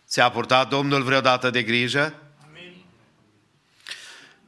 [0.08, 2.14] ți-a purtat Domnul vreodată de grijă?
[2.48, 2.76] Amin.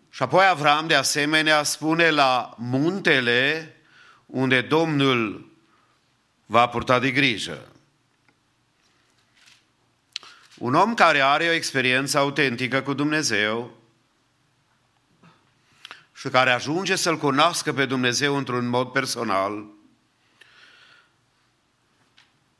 [0.10, 3.76] Și apoi Avram de asemenea spune la muntele
[4.26, 5.50] unde Domnul
[6.46, 7.68] va purta de grijă.
[10.58, 13.81] Un om care are o experiență autentică cu Dumnezeu
[16.22, 19.66] și care ajunge să-L cunoască pe Dumnezeu într-un mod personal,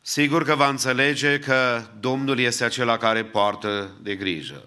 [0.02, 4.64] sigur că va înțelege că Domnul este acela care poartă de grijă.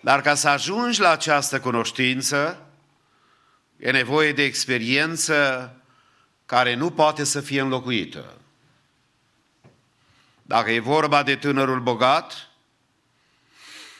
[0.00, 2.66] Dar ca să ajungi la această cunoștință,
[3.76, 5.72] e nevoie de experiență
[6.46, 8.36] care nu poate să fie înlocuită.
[10.42, 12.48] Dacă e vorba de tânărul bogat,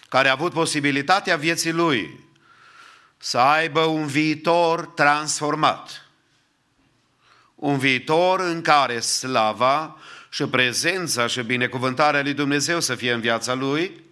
[0.09, 2.27] care a avut posibilitatea vieții lui
[3.19, 6.07] să aibă un viitor transformat.
[7.55, 9.97] Un viitor în care slava
[10.31, 14.05] și prezența și binecuvântarea lui Dumnezeu să fie în viața lui,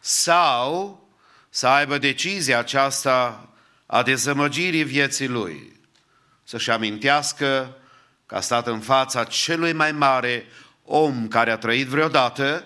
[0.00, 1.02] sau
[1.48, 3.48] să aibă decizia aceasta
[3.86, 5.80] a dezamăgirii vieții lui,
[6.44, 7.76] să-și amintească
[8.26, 10.46] că a stat în fața celui mai mare
[10.84, 12.64] om care a trăit vreodată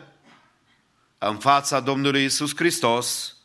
[1.19, 3.37] în fața Domnului Isus Hristos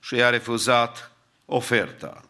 [0.00, 1.09] și i-a refuzat
[1.52, 2.24] oferta.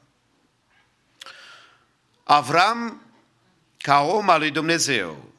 [2.25, 3.03] Avram,
[3.77, 5.33] ca om al lui Dumnezeu,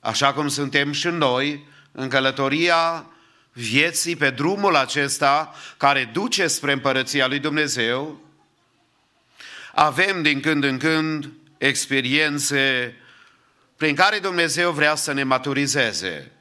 [0.00, 3.06] așa cum suntem și noi, în călătoria
[3.52, 8.20] vieții pe drumul acesta care duce spre împărăția lui Dumnezeu,
[9.74, 12.96] avem din când în când experiențe
[13.76, 16.32] prin care Dumnezeu vrea să ne maturizeze,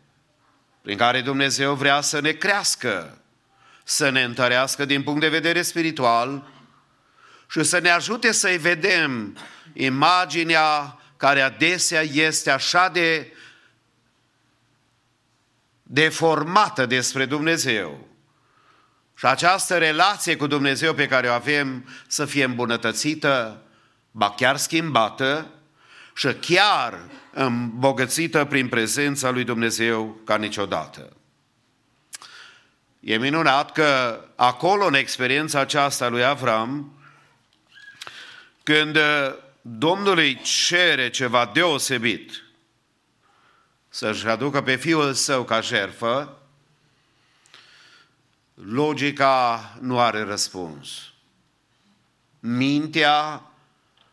[0.82, 3.18] prin care Dumnezeu vrea să ne crească,
[3.84, 6.50] să ne întărească din punct de vedere spiritual
[7.52, 9.38] și să ne ajute să-i vedem
[9.74, 13.34] imaginea care adesea este așa de
[15.84, 18.08] deformată despre Dumnezeu.
[19.16, 23.62] Și această relație cu Dumnezeu pe care o avem să fie îmbunătățită,
[24.12, 25.52] ba chiar schimbată
[26.16, 27.00] și chiar
[27.32, 31.16] îmbogățită prin prezența lui Dumnezeu ca niciodată.
[33.00, 37.01] E minunat că acolo, în experiența aceasta lui Avram,
[38.72, 38.98] când
[39.62, 42.44] Domnul îi cere ceva deosebit,
[43.90, 46.38] să-și aducă pe fiul său ca jerfă,
[48.54, 50.90] logica nu are răspuns.
[52.40, 53.44] Mintea,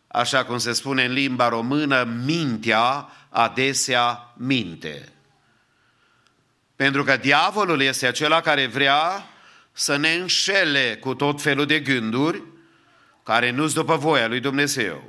[0.07, 5.13] așa cum se spune în limba română, mintea adesea minte.
[6.77, 9.29] Pentru că diavolul este acela care vrea
[9.73, 12.43] să ne înșele cu tot felul de gânduri
[13.29, 15.05] care nu-s după voia lui Dumnezeu.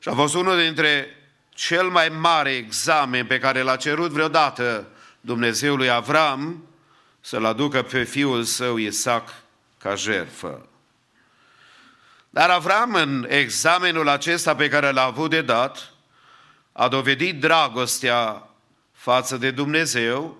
[0.00, 1.16] Și a fost unul dintre
[1.48, 4.86] cel mai mare examen pe care l-a cerut vreodată
[5.20, 6.64] Dumnezeul lui Avram
[7.20, 9.28] să-l aducă pe fiul său Isaac
[9.78, 10.68] ca jertfă.
[12.30, 15.92] Dar Avram, în examenul acesta pe care l-a avut de dat,
[16.72, 18.48] a dovedit dragostea
[18.92, 20.38] față de Dumnezeu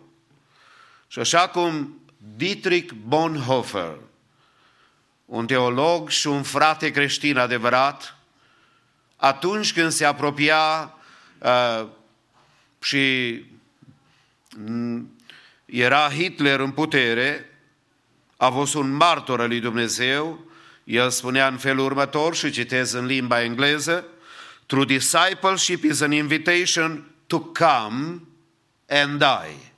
[1.06, 2.00] și așa cum
[2.36, 3.96] Dietrich Bonhoeffer,
[5.26, 8.16] un teolog și un frate creștin adevărat,
[9.16, 10.94] atunci când se apropia
[11.38, 11.86] uh,
[12.80, 13.44] și
[14.56, 15.16] mm,
[15.64, 17.50] era Hitler în putere,
[18.36, 20.44] a fost un martor al lui Dumnezeu,
[20.84, 24.04] el spunea în felul următor și citez în limba engleză,
[24.66, 28.20] True discipleship is an invitation to come
[28.88, 29.72] and die.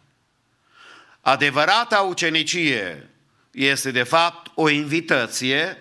[1.21, 3.11] Adevărata ucenicie
[3.59, 5.77] este de fapt o invitație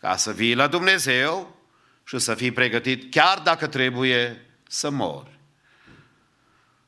[0.00, 1.56] ca să vii la Dumnezeu
[2.04, 5.38] și să fii pregătit chiar dacă trebuie să mori.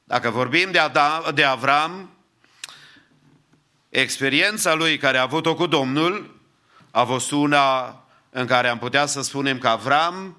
[0.04, 2.10] Dacă vorbim de, Adam, de Avram,
[3.88, 6.40] experiența lui care a avut-o cu Domnul
[6.90, 7.98] a fost una
[8.30, 10.36] în care am putea să spunem că Avram,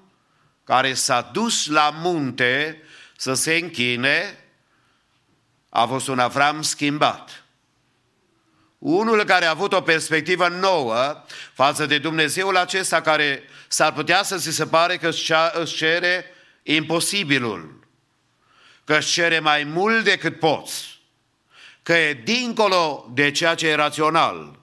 [0.64, 2.82] care s-a dus la munte
[3.16, 4.38] să se închine,
[5.68, 7.45] a fost un Avram schimbat.
[8.86, 14.36] Unul care a avut o perspectivă nouă față de Dumnezeul acesta care s-ar putea să
[14.36, 15.08] ți se pare că
[15.60, 16.24] își cere
[16.62, 17.86] imposibilul,
[18.84, 21.00] că își cere mai mult decât poți,
[21.82, 24.58] că e dincolo de ceea ce e rațional,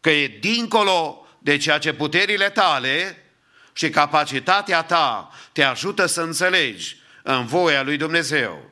[0.00, 3.24] că e dincolo de ceea ce puterile tale
[3.72, 8.70] și capacitatea ta te ajută să înțelegi în voia lui Dumnezeu.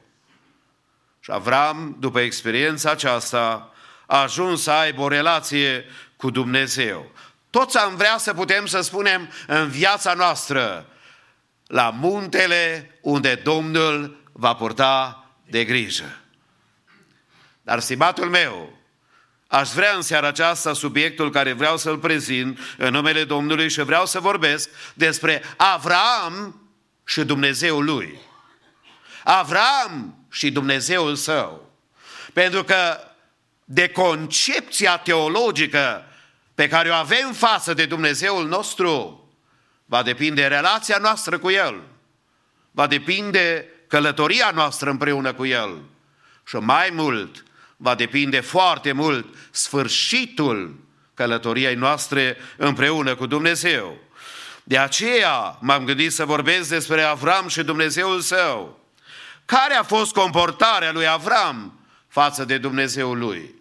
[1.20, 3.70] Și Avram, după experiența aceasta,
[4.07, 5.85] a ajuns să aibă o relație
[6.16, 7.11] cu Dumnezeu.
[7.51, 10.87] Toți am vrea să putem să spunem în viața noastră,
[11.66, 16.20] la muntele unde Domnul va purta de grijă.
[17.62, 18.78] Dar, stimatul meu,
[19.47, 24.07] aș vrea în seara aceasta subiectul care vreau să-l prezint în numele Domnului și vreau
[24.07, 26.61] să vorbesc despre Avram
[27.05, 28.19] și Dumnezeul lui.
[29.24, 31.70] Avram și Dumnezeul său.
[32.33, 32.99] Pentru că
[33.68, 36.05] de concepția teologică
[36.55, 39.20] pe care o avem față de Dumnezeul nostru,
[39.84, 41.82] va depinde relația noastră cu El,
[42.70, 45.82] va depinde călătoria noastră împreună cu El
[46.47, 47.44] și mai mult,
[47.76, 50.84] va depinde foarte mult sfârșitul
[51.14, 53.98] călătoriei noastre împreună cu Dumnezeu.
[54.64, 58.80] De aceea m-am gândit să vorbesc despre Avram și Dumnezeul său.
[59.44, 63.55] Care a fost comportarea lui Avram față de Dumnezeul lui?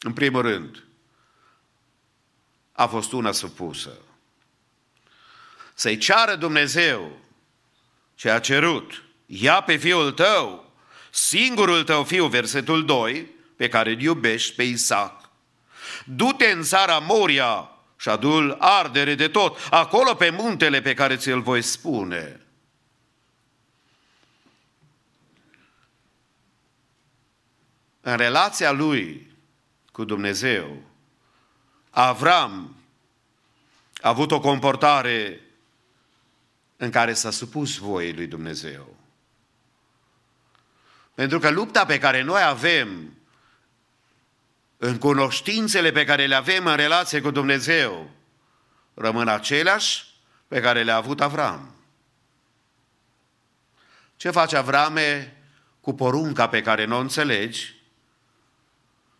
[0.00, 0.84] În primul rând,
[2.72, 3.98] a fost una supusă.
[5.74, 7.18] Să-i ceară Dumnezeu
[8.14, 9.02] ce a cerut.
[9.26, 10.72] Ia pe fiul tău,
[11.10, 15.30] singurul tău fiu, versetul 2, pe care îl iubești pe Isaac.
[16.04, 21.40] Du-te în țara Moria și adul ardere de tot, acolo pe muntele pe care ți-l
[21.40, 22.40] voi spune.
[28.00, 29.27] În relația lui
[29.98, 30.82] cu Dumnezeu.
[31.90, 32.76] Avram
[34.00, 35.40] a avut o comportare
[36.76, 38.96] în care s-a supus voii lui Dumnezeu.
[41.14, 43.18] Pentru că lupta pe care noi avem
[44.76, 48.10] în cunoștințele pe care le avem în relație cu Dumnezeu
[48.94, 50.06] rămân aceleași
[50.48, 51.74] pe care le-a avut Avram.
[54.16, 55.36] Ce face Avrame
[55.80, 57.77] cu porunca pe care nu o înțelegi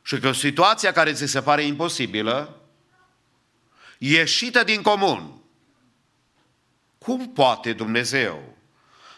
[0.09, 2.61] și că situația care ți se pare imposibilă,
[3.99, 5.43] ieșită din comun,
[6.99, 8.57] cum poate Dumnezeu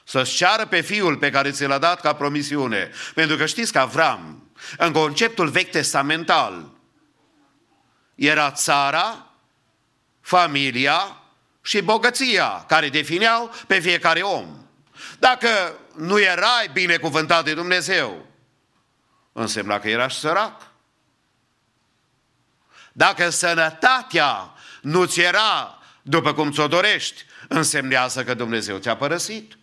[0.05, 2.91] să-și ceară pe fiul pe care ți l-a dat ca promisiune?
[3.15, 6.71] Pentru că știți că Avram, în conceptul vechi testamental,
[8.15, 9.27] era țara,
[10.21, 11.23] familia
[11.63, 14.67] și bogăția care defineau pe fiecare om.
[15.19, 15.49] Dacă
[15.97, 18.27] nu erai binecuvântat de Dumnezeu,
[19.33, 20.70] însemna că eras sărac.
[22.93, 29.59] Dacă sănătatea nu ți era după cum ți-o dorești, însemnează că Dumnezeu ți-a părăsit.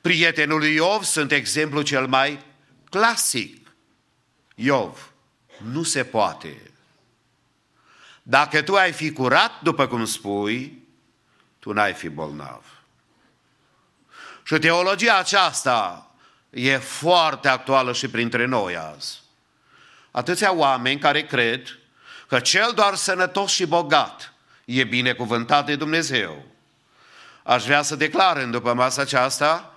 [0.00, 2.44] Prietenul lui Iov sunt exemplu cel mai
[2.90, 3.68] clasic.
[4.54, 5.12] Iov,
[5.72, 6.70] nu se poate.
[8.22, 10.82] Dacă tu ai fi curat, după cum spui,
[11.58, 12.64] tu n-ai fi bolnav.
[14.42, 16.10] Și teologia aceasta
[16.50, 19.22] e foarte actuală și printre noi azi.
[20.10, 21.78] Atâția oameni care cred
[22.28, 24.32] că cel doar sănătos și bogat
[24.64, 26.44] e binecuvântat de Dumnezeu.
[27.42, 29.74] Aș vrea să declar în după masa aceasta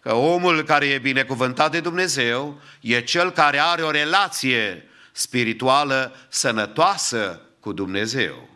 [0.00, 7.40] că omul care e binecuvântat de Dumnezeu e cel care are o relație spirituală sănătoasă
[7.60, 8.48] cu Dumnezeu.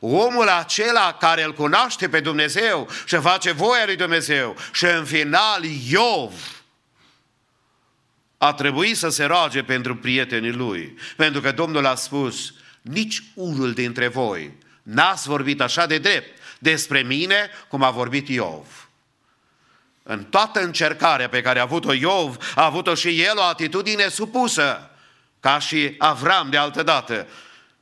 [0.00, 5.64] Omul acela care îl cunoaște pe Dumnezeu și face voia lui Dumnezeu și în final
[5.64, 6.57] Iov
[8.38, 10.98] a trebuit să se roage pentru prietenii lui.
[11.16, 17.02] Pentru că Domnul a spus, nici unul dintre voi n-ați vorbit așa de drept despre
[17.02, 18.88] mine cum a vorbit Iov.
[20.02, 24.90] În toată încercarea pe care a avut-o Iov, a avut-o și el o atitudine supusă,
[25.40, 27.26] ca și Avram de altă dată.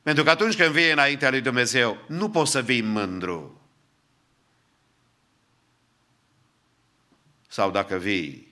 [0.01, 3.61] Pentru că atunci când vii înaintea lui Dumnezeu, nu poți să vii mândru.
[7.47, 8.46] Sau dacă vii,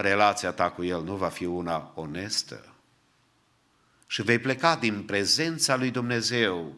[0.00, 2.64] relația ta cu El nu va fi una onestă.
[4.06, 6.74] Și vei pleca din prezența lui Dumnezeu,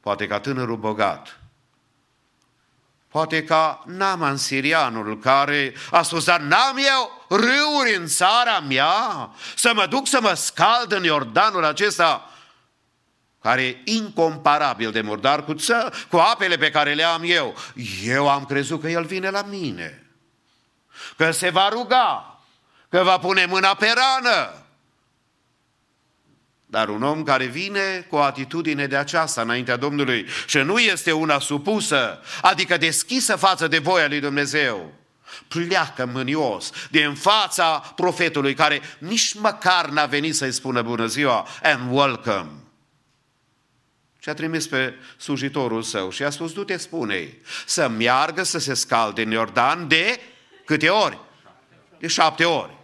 [0.00, 1.38] poate ca tânărul bogat,
[3.14, 9.72] Poate ca Naman sirianul care a spus, dar n-am eu râuri în țara mea să
[9.74, 12.30] mă duc să mă scald în Iordanul acesta
[13.40, 17.56] care e incomparabil de murdar cu, ță, cu apele pe care le am eu.
[18.04, 20.03] Eu am crezut că el vine la mine,
[21.16, 22.40] că se va ruga,
[22.88, 24.64] că va pune mâna pe rană,
[26.66, 31.12] dar un om care vine cu o atitudine de aceasta înaintea Domnului și nu este
[31.12, 34.92] una supusă, adică deschisă față de voia lui Dumnezeu,
[35.48, 41.92] pleacă mânios din fața profetului care nici măcar n-a venit să-i spună bună ziua and
[41.92, 42.50] welcome.
[44.18, 47.36] Și a trimis pe slujitorul său și a spus, du-te spune
[47.66, 50.20] să meargă să se scalde în Iordan de
[50.64, 51.18] câte ori?
[51.98, 52.76] De șapte ori.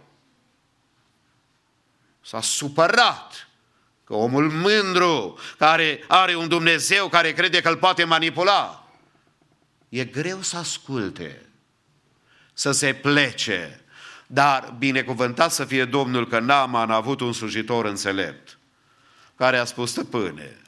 [2.21, 3.51] S-a supărat
[4.11, 8.87] Că omul mândru, care are un Dumnezeu care crede că îl poate manipula,
[9.89, 11.45] e greu să asculte,
[12.53, 13.81] să se plece.
[14.27, 18.57] Dar binecuvântat să fie Domnul că Naaman a avut un slujitor înțelept,
[19.35, 20.61] care a spus, stăpâne,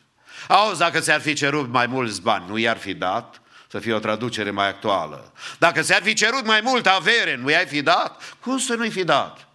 [0.47, 3.41] auzi, dacă ți-ar fi cerut mai mulți bani, nu i-ar fi dat?
[3.73, 5.33] Să fie o traducere mai actuală.
[5.57, 8.35] Dacă ți-ar fi cerut mai multă avere, nu i-ai fi dat?
[8.39, 9.47] Cum să nu-i fi dat?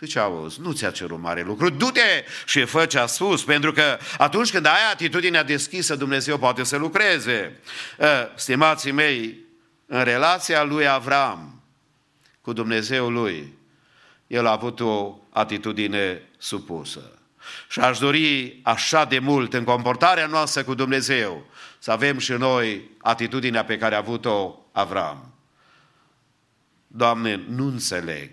[0.00, 3.98] Zice, auzi, nu ți-a cerut mare lucru, du-te și fă ce a spus, pentru că
[4.18, 7.60] atunci când ai atitudinea deschisă, Dumnezeu poate să lucreze.
[8.00, 9.38] Ă, stimații mei,
[9.86, 11.62] în relația lui Avram
[12.40, 13.58] cu Dumnezeu lui,
[14.26, 17.18] el a avut o atitudine supusă.
[17.68, 21.46] Și aș dori așa de mult în comportarea noastră cu Dumnezeu
[21.82, 25.34] să avem și noi atitudinea pe care a avut-o Avram.
[26.86, 28.30] Doamne, nu înțeleg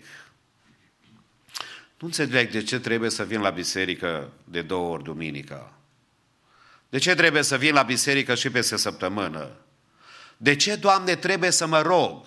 [1.99, 5.73] nu înțeleg de ce trebuie să vin la biserică de două ori duminica.
[6.89, 9.51] De ce trebuie să vin la biserică și peste săptămână?
[10.37, 12.25] De ce, Doamne, trebuie să mă rog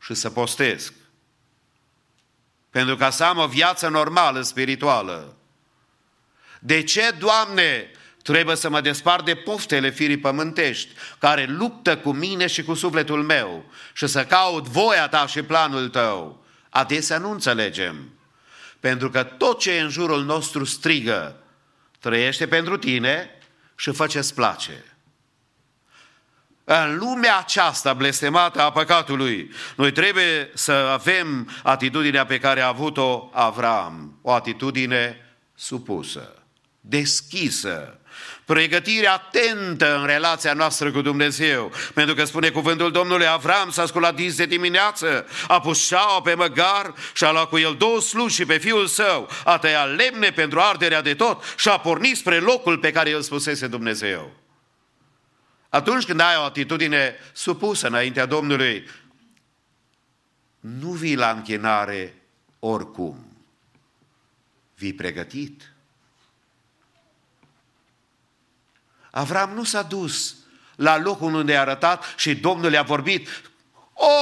[0.00, 0.92] și să postesc?
[2.70, 5.36] Pentru ca să am o viață normală, spirituală.
[6.60, 7.90] De ce, Doamne,
[8.22, 10.88] trebuie să mă despart de poftele firii pământești,
[11.18, 15.88] care luptă cu mine și cu sufletul meu și să caut voia ta și planul
[15.88, 16.44] tău?
[16.68, 18.10] Adesea nu înțelegem.
[18.80, 21.36] Pentru că tot ce e în jurul nostru strigă,
[22.00, 23.30] trăiește pentru tine
[23.76, 24.84] și fă ce-ți place.
[26.64, 33.30] În lumea aceasta blestemată a păcatului, noi trebuie să avem atitudinea pe care a avut-o
[33.32, 35.16] Avram, o atitudine
[35.54, 36.34] supusă,
[36.80, 38.00] deschisă,
[38.44, 41.72] pregătire atentă în relația noastră cu Dumnezeu.
[41.94, 46.34] Pentru că spune cuvântul Domnului, Avram s-a sculat dis de dimineață, a pus șaua pe
[46.34, 50.30] măgar și a luat cu el două sluși și pe fiul său, a tăiat lemne
[50.30, 54.32] pentru arderea de tot și a pornit spre locul pe care îl spusese Dumnezeu.
[55.68, 58.88] Atunci când ai o atitudine supusă înaintea Domnului,
[60.60, 62.22] nu vii la închinare
[62.58, 63.26] oricum.
[64.74, 65.71] Vii pregătit.
[69.14, 70.34] Avram nu s-a dus
[70.76, 73.28] la locul unde a arătat și Domnul i-a vorbit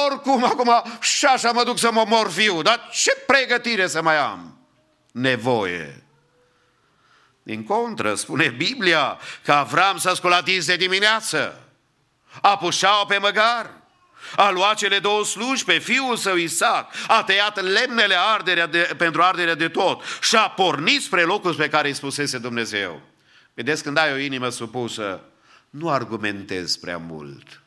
[0.07, 4.17] oricum acum și așa mă duc să mă mor fiu, dar ce pregătire să mai
[4.17, 4.59] am?
[5.13, 6.05] Nevoie.
[7.43, 11.61] Din contră, spune Biblia că Avram s-a sculat de dimineață,
[12.41, 13.71] a pușat pe măgar,
[14.37, 19.23] A luat cele două sluji pe fiul său Isaac, a tăiat lemnele arderea de, pentru
[19.23, 23.01] arderea de tot și a pornit spre locul pe care îi spusese Dumnezeu.
[23.55, 25.21] Vedeți, când ai o inimă supusă,
[25.71, 27.63] nu argumentezi prea mult.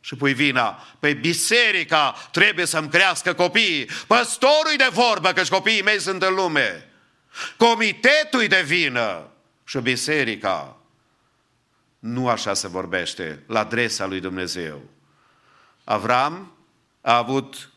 [0.00, 6.00] Și pui vina, pe biserica trebuie să-mi crească copiii, păstorul de vorbă, că copiii mei
[6.00, 6.88] sunt în lume.
[7.56, 9.28] Comitetul de vină
[9.64, 10.76] și biserica.
[11.98, 14.82] Nu așa se vorbește la adresa lui Dumnezeu.
[15.84, 16.56] Avram
[17.00, 17.70] a avut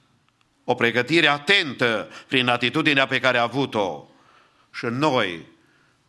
[0.64, 4.06] o pregătire atentă prin atitudinea pe care a avut-o.
[4.72, 5.46] Și noi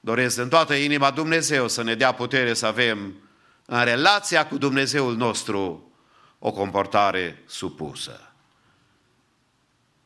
[0.06, 3.14] doresc în toată inima Dumnezeu să ne dea putere să avem
[3.64, 5.92] în relația cu Dumnezeul nostru
[6.38, 8.32] o comportare supusă.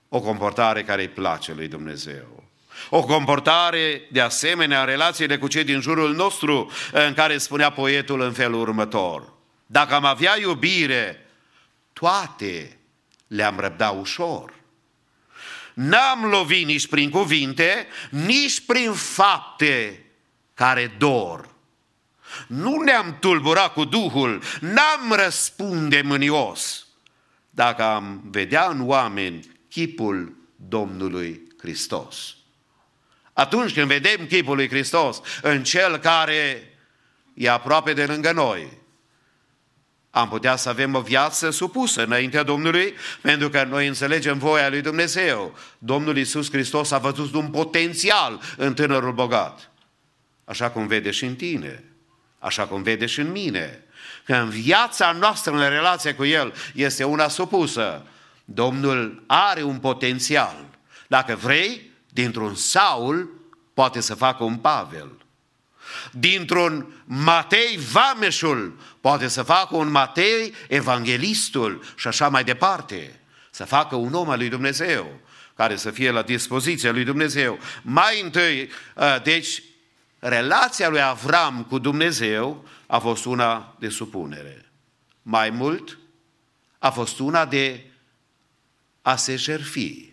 [0.09, 2.45] O comportare care îi place lui Dumnezeu.
[2.91, 8.21] O comportare, de asemenea, în relațiile cu cei din jurul nostru, în care spunea poetul
[8.21, 9.33] în felul următor.
[9.67, 11.27] Dacă am avea iubire,
[11.93, 12.79] toate
[13.27, 14.55] le-am răbda ușor.
[15.75, 20.05] N-am lovit nici prin cuvinte, nici prin fapte
[20.55, 21.49] care dor.
[22.47, 26.87] Nu ne-am tulburat cu Duhul, n-am răspunde mânios.
[27.51, 32.37] Dacă am vedea în oameni chipul Domnului Hristos.
[33.33, 36.75] Atunci când vedem chipul lui Hristos în cel care
[37.35, 38.80] e aproape de lângă noi,
[40.11, 44.81] am putea să avem o viață supusă înaintea Domnului, pentru că noi înțelegem voia lui
[44.81, 45.55] Dumnezeu.
[45.79, 49.71] Domnul Iisus Hristos a văzut un potențial în tânărul bogat.
[50.45, 51.85] Așa cum vede și în tine,
[52.39, 53.85] așa cum vede și în mine.
[54.25, 58.07] Că în viața noastră, în relație cu El, este una supusă.
[58.45, 60.65] Domnul are un potențial.
[61.07, 63.31] Dacă vrei, dintr-un Saul,
[63.75, 65.20] poate să facă un Pavel.
[66.11, 73.21] Dintr-un Matei Vameșul poate să facă un Matei Evanghelistul și așa mai departe.
[73.51, 75.21] Să facă un om al lui Dumnezeu
[75.55, 77.59] care să fie la dispoziția lui Dumnezeu.
[77.83, 78.71] Mai întâi,
[79.23, 79.63] deci,
[80.19, 84.71] relația lui Avram cu Dumnezeu a fost una de supunere.
[85.23, 85.99] Mai mult,
[86.79, 87.85] a fost una de
[89.03, 90.13] a se jerfi.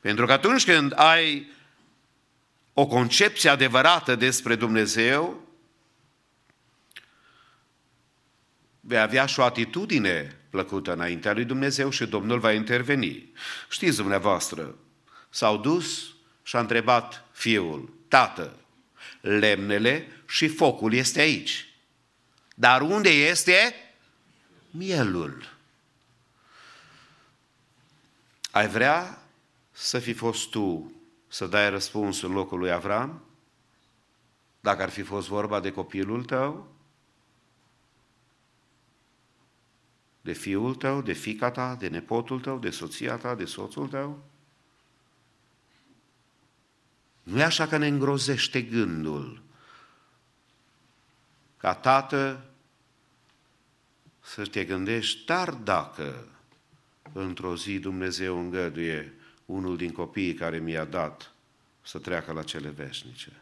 [0.00, 1.52] Pentru că atunci când ai
[2.74, 5.48] o concepție adevărată despre Dumnezeu,
[8.80, 13.32] vei avea și o atitudine plăcută înaintea lui Dumnezeu și Domnul va interveni.
[13.68, 14.74] Știți dumneavoastră,
[15.30, 18.56] s-au dus și a întrebat fiul, tată,
[19.20, 21.68] lemnele și focul este aici.
[22.54, 23.74] Dar unde este
[24.70, 25.52] mielul?
[28.50, 29.22] Ai vrea
[29.72, 30.93] să fi fost tu
[31.34, 33.22] să dai răspunsul în locul lui Avram?
[34.60, 36.74] Dacă ar fi fost vorba de copilul tău?
[40.20, 44.24] De fiul tău, de fica ta, de nepotul tău, de soția ta, de soțul tău?
[47.22, 49.42] Nu e așa că ne îngrozește gândul
[51.56, 52.44] ca tată
[54.20, 56.28] să te gândești, dar dacă
[57.12, 59.14] într-o zi Dumnezeu îngăduie
[59.44, 61.32] unul din copiii care mi-a dat
[61.82, 63.32] să treacă la cele veșnice.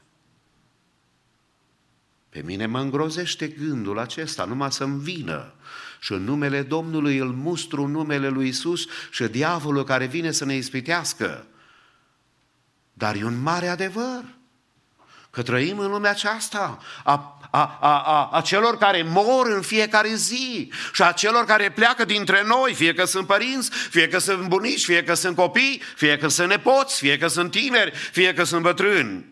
[2.29, 5.55] Pe mine mă îngrozește gândul acesta, numai să-mi vină.
[6.01, 10.55] Și în numele Domnului îl mustru numele lui Isus și diavolul care vine să ne
[10.55, 11.47] ispitească.
[12.93, 14.24] Dar e un mare adevăr
[15.31, 20.15] că trăim în lumea aceasta a, a, a, a, a celor care mor în fiecare
[20.15, 24.47] zi și a celor care pleacă dintre noi, fie că sunt părinți, fie că sunt
[24.47, 28.45] bunici, fie că sunt copii, fie că sunt nepoți, fie că sunt tineri, fie că
[28.45, 29.27] sunt bătrâni.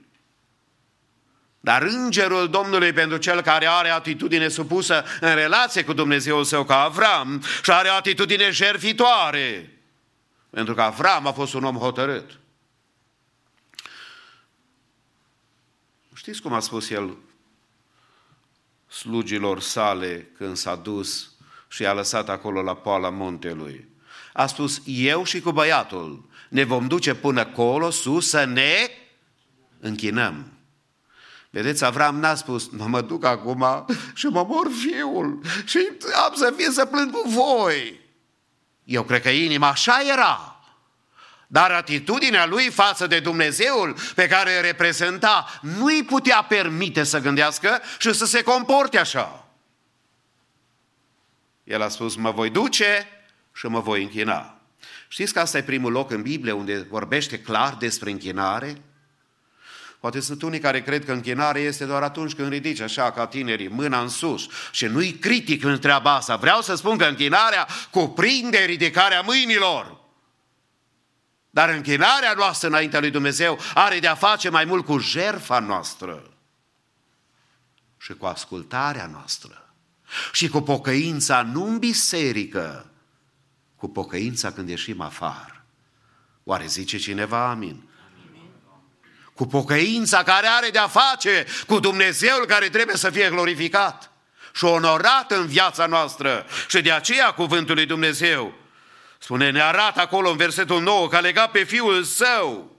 [1.60, 6.82] Dar îngerul Domnului pentru cel care are atitudine supusă în relație cu Dumnezeul său ca
[6.82, 9.78] Avram și are atitudine jertfitoare,
[10.51, 12.38] pentru că Avram a fost un om hotărât.
[16.14, 17.16] Știți cum a spus el
[18.90, 21.30] slugilor sale când s-a dus
[21.68, 23.88] și i-a lăsat acolo la poala muntelui?
[24.32, 28.90] A spus, eu și cu băiatul ne vom duce până acolo sus să ne
[29.80, 30.52] închinăm.
[31.50, 35.88] Vedeți, Avram n-a spus, mă, mă duc acum și mă mor fiul și
[36.26, 38.00] am să fie să plâng cu voi.
[38.84, 40.49] Eu cred că inima așa era.
[41.52, 47.18] Dar atitudinea lui față de Dumnezeul pe care îl reprezenta nu îi putea permite să
[47.18, 49.47] gândească și să se comporte așa.
[51.64, 53.09] El a spus, mă voi duce
[53.52, 54.60] și mă voi închina.
[55.09, 58.82] Știți că asta e primul loc în Biblie unde vorbește clar despre închinare?
[60.01, 63.68] Poate sunt unii care cred că închinare este doar atunci când ridici așa ca tinerii
[63.68, 64.48] mâna în sus.
[64.70, 66.36] Și nu-i critic în treaba asta.
[66.36, 69.99] Vreau să spun că închinarea cuprinde ridicarea mâinilor.
[71.51, 76.31] Dar închinarea noastră înaintea lui Dumnezeu are de-a face mai mult cu jerfa noastră
[77.97, 79.74] și cu ascultarea noastră
[80.32, 82.90] și cu pocăința nu în biserică,
[83.77, 85.64] cu pocăința când ieșim afară.
[86.44, 87.89] Oare zice cineva amin?
[89.35, 94.10] Cu pocăința care are de-a face cu Dumnezeul care trebuie să fie glorificat
[94.55, 96.47] și onorat în viața noastră.
[96.68, 98.55] Și de aceea cuvântul lui Dumnezeu
[99.22, 102.76] spune, ne arată acolo în versetul 9 că a legat pe fiul său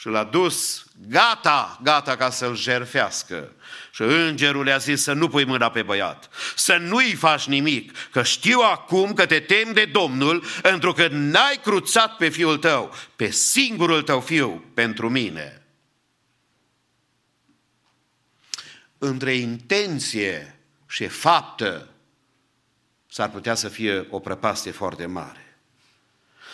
[0.00, 3.52] și l-a dus gata, gata ca să-l jerfească.
[3.90, 8.22] Și îngerul le-a zis să nu pui mâna pe băiat, să nu-i faci nimic, că
[8.22, 13.30] știu acum că te temi de Domnul, pentru că n-ai cruțat pe fiul tău, pe
[13.30, 15.66] singurul tău fiu, pentru mine.
[18.98, 21.89] Între intenție și faptă
[23.10, 25.58] s-ar putea să fie o prăpastie foarte mare.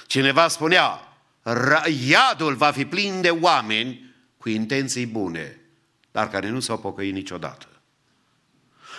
[0.06, 1.08] Cineva spunea,
[2.06, 5.60] iadul va fi plin de oameni cu intenții bune,
[6.10, 7.66] dar care nu s-au pocăit niciodată.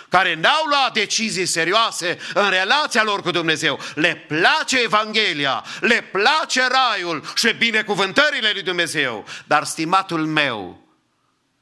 [0.08, 3.80] Care n-au luat decizii serioase în relația lor cu Dumnezeu.
[3.94, 9.24] Le place Evanghelia, le place Raiul și binecuvântările lui Dumnezeu.
[9.46, 10.88] Dar, stimatul meu,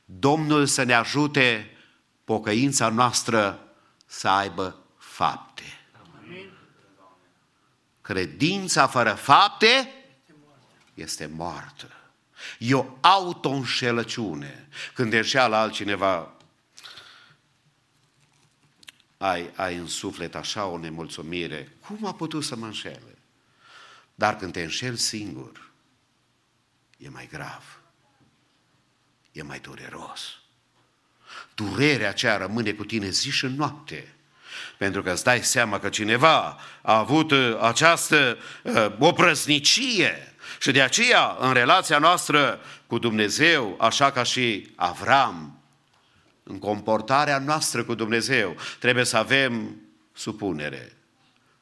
[0.05, 1.77] Domnul să ne ajute
[2.25, 3.61] pocăința noastră
[4.07, 5.46] să aibă fapte.
[8.07, 9.93] Credința fără fapte
[10.95, 11.93] este moartă.
[12.59, 14.69] E o auto-înșelăciune.
[14.95, 16.33] Când înșeală altcineva,
[19.19, 21.77] ai, ai în suflet așa o nemulțumire.
[21.81, 23.19] Cum a putut să mă înșele?
[24.15, 25.71] Dar când te înșeli singur,
[26.99, 27.81] e mai grav.
[29.33, 30.21] E mai dureros.
[31.55, 34.16] Durerea aceea rămâne cu tine zi și noapte.
[34.77, 40.83] Pentru că îți dai seama că cineva a avut uh, această uh, oprăznicie și de
[40.83, 45.61] aceea, în relația noastră cu Dumnezeu, așa ca și Avram,
[46.43, 49.77] în comportarea noastră cu Dumnezeu, trebuie să avem
[50.13, 50.93] supunere.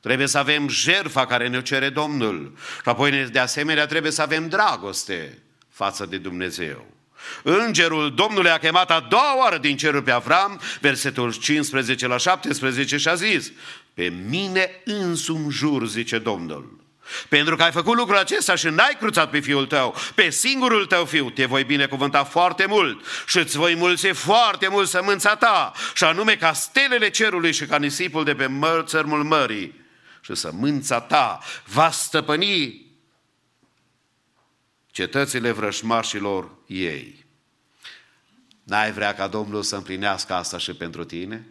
[0.01, 2.57] Trebuie să avem jertfa care ne cere Domnul.
[2.83, 5.39] Și apoi, de asemenea, trebuie să avem dragoste
[5.69, 6.87] față de Dumnezeu.
[7.43, 12.97] Îngerul Domnului a chemat a doua oară din cerul pe Avram, versetul 15 la 17
[12.97, 13.53] și a zis,
[13.95, 16.79] pe mine însumi jur, zice Domnul,
[17.29, 21.05] pentru că ai făcut lucrul acesta și n-ai cruțat pe fiul tău, pe singurul tău
[21.05, 26.05] fiu, te voi binecuvânta foarte mult și îți voi mulți foarte mult sămânța ta, și
[26.05, 29.83] anume ca stelele cerului și ca nisipul de pe măr, țărmul mării.
[30.21, 32.84] Și sămânța ta va stăpâni
[34.95, 37.25] cetățile vrășmașilor ei.
[38.63, 41.47] N-ai vrea ca Domnul să împlinească asta și pentru tine?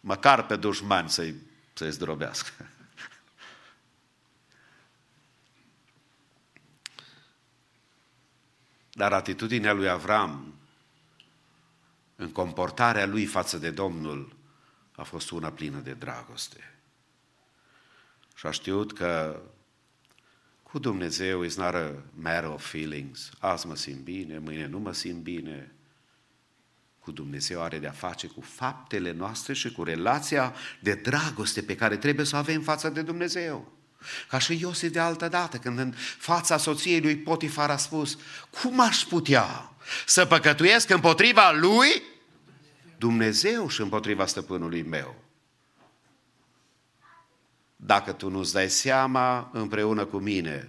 [0.00, 1.34] Măcar pe dușmani să-i,
[1.72, 2.68] să-i zdrobească.
[8.92, 10.54] Dar atitudinea lui Avram,
[12.16, 14.36] în comportarea lui față de Domnul,
[14.96, 16.74] a fost una plină de dragoste.
[18.34, 19.42] Și a știut că
[20.70, 23.30] cu Dumnezeu is not a matter of feelings.
[23.38, 25.72] Azi mă simt bine, mâine nu mă simt bine.
[26.98, 31.96] Cu Dumnezeu are de-a face cu faptele noastre și cu relația de dragoste pe care
[31.96, 33.72] trebuie să o avem față de Dumnezeu.
[34.28, 38.18] Ca și Iosif de altă dată, când în fața soției lui Potifar a spus,
[38.62, 39.72] cum aș putea
[40.06, 42.02] să păcătuiesc împotriva lui
[42.98, 45.29] Dumnezeu și împotriva stăpânului meu?
[47.82, 50.68] Dacă tu nu-ți dai seama împreună cu mine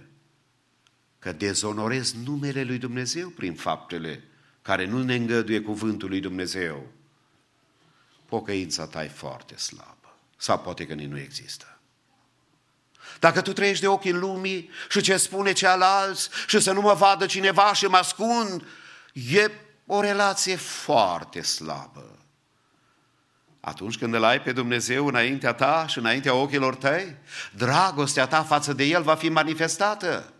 [1.18, 4.24] că dezonorezi numele lui Dumnezeu prin faptele
[4.62, 6.86] care nu ne îngăduie cuvântul lui Dumnezeu,
[8.26, 10.16] pocăința ta e foarte slabă.
[10.36, 11.78] Sau poate că nici nu există.
[13.20, 16.94] Dacă tu trăiești de ochii în lumii și ce spune cealalți și să nu mă
[16.94, 18.64] vadă cineva și mă ascund,
[19.12, 19.50] e
[19.86, 22.11] o relație foarte slabă.
[23.64, 27.16] Atunci când îl ai pe Dumnezeu înaintea ta și înaintea ochilor tăi,
[27.52, 30.32] dragostea ta față de El va fi manifestată.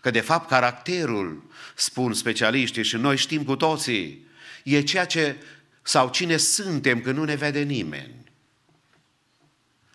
[0.00, 4.26] Că de fapt caracterul, spun specialiștii și noi știm cu toții,
[4.64, 5.36] e ceea ce
[5.82, 8.14] sau cine suntem când nu ne vede nimeni.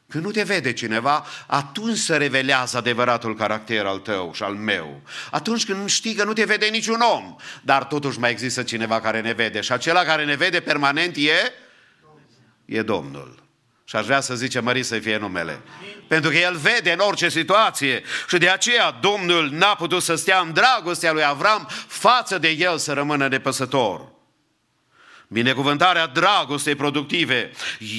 [0.07, 5.01] Când nu te vede cineva, atunci se revelează adevăratul caracter al tău și al meu.
[5.31, 9.21] Atunci când știi că nu te vede niciun om, dar totuși mai există cineva care
[9.21, 11.53] ne vede și acela care ne vede permanent e,
[12.67, 13.43] e Domnul.
[13.83, 15.61] Și aș vrea să zice mări să fie numele.
[16.07, 20.39] Pentru că El vede în orice situație și de aceea Domnul n-a putut să stea
[20.39, 24.15] în dragostea lui Avram față de El să rămână nepăsător.
[25.27, 27.51] Binecuvântarea dragostei productive.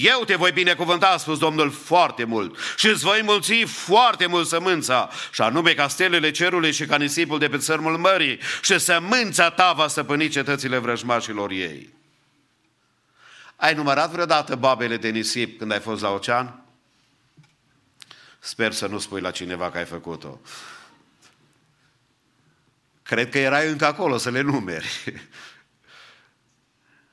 [0.03, 2.59] Eu te voi binecuvânta, a spus Domnul, foarte mult.
[2.77, 7.39] Și îți voi mulți foarte mult sămânța, și anume ca stelele cerului și ca nisipul
[7.39, 8.39] de pe țărmul mării.
[8.63, 11.98] Și sămânța ta va stăpâni cetățile vrăjmașilor ei.
[13.59, 16.63] Ai numărat vreodată babele de nisip când ai fost la ocean?
[18.39, 20.41] Sper să nu spui la cineva că ai făcut-o.
[23.03, 24.89] Cred că erai încă acolo să le numeri.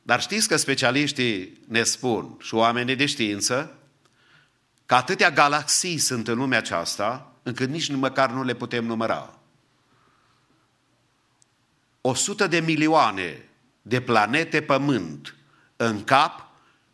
[0.01, 3.77] Dar știți că specialiștii ne spun și oamenii de știință
[4.85, 9.39] că atâtea galaxii sunt în lumea aceasta încât nici măcar nu le putem număra.
[12.01, 13.49] 100 de milioane
[13.81, 15.34] de planete pământ
[15.76, 16.49] în cap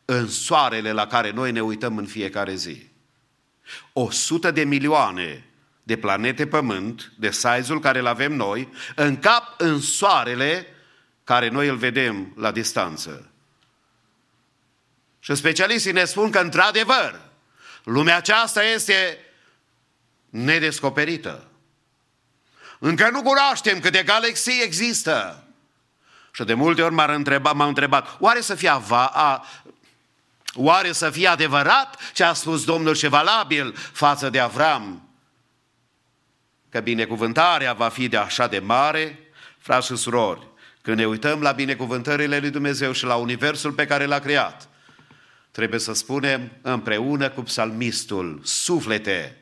[0.05, 2.89] în soarele la care noi ne uităm în fiecare zi.
[3.93, 5.45] 100 de milioane
[5.83, 10.67] de planete pământ, de size-ul care îl avem noi, în cap în soarele
[11.23, 13.31] care noi îl vedem la distanță.
[15.19, 17.21] Și specialiștii ne spun că, într-adevăr,
[17.83, 19.17] lumea aceasta este
[20.29, 21.47] nedescoperită.
[22.79, 25.40] Încă nu cunoaștem câte galaxii există.
[26.31, 29.45] Și de multe ori m-au întrebat, m-au întrebat oare să fie, ava, a,
[30.53, 35.09] oare să fie adevărat ce a spus Domnul și valabil față de Avram?
[36.69, 39.19] Că binecuvântarea va fi de așa de mare,
[39.57, 40.47] frați și surori,
[40.81, 44.69] când ne uităm la binecuvântările lui Dumnezeu și la universul pe care l-a creat,
[45.51, 49.37] trebuie să spunem împreună cu psalmistul, suflete,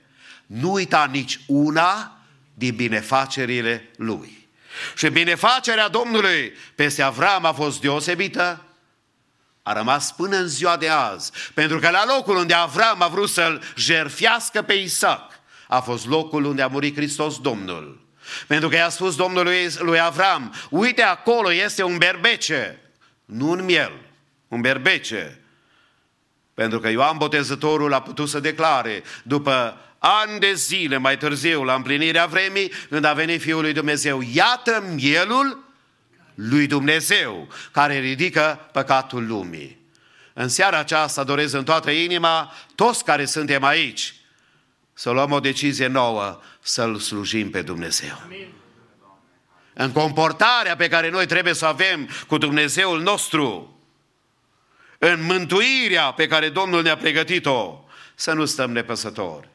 [0.46, 2.18] nu uita nici una
[2.54, 4.39] din binefacerile lui.
[4.96, 8.64] Și binefacerea Domnului peste Avram a fost deosebită,
[9.64, 13.30] a rămas până în ziua de azi, pentru că la locul unde Avram a vrut
[13.30, 18.08] să-l jerfiască pe Isaac, a fost locul unde a murit Hristos Domnul.
[18.48, 22.80] Pentru că i-a spus Domnului lui Avram, uite acolo este un berbece,
[23.26, 23.92] nu un miel,
[24.48, 25.40] un berbece.
[26.54, 31.74] Pentru că Ioan Botezătorul a putut să declare, după ani de zile mai târziu, la
[31.74, 35.64] împlinirea vremii, când a venit Fiul lui Dumnezeu, iată mielul
[36.36, 39.78] lui Dumnezeu, care ridică păcatul lumii.
[40.34, 44.16] În seara aceasta doresc în toată inima, toți care suntem aici,
[44.94, 48.22] să luăm o decizie nouă, să-L slujim pe Dumnezeu.
[48.24, 48.48] Amin.
[49.74, 53.80] În comportarea pe care noi trebuie să avem cu Dumnezeul nostru,
[54.98, 57.84] în mântuirea pe care Domnul ne-a pregătit-o,
[58.16, 59.50] să nu stăm nepăsători.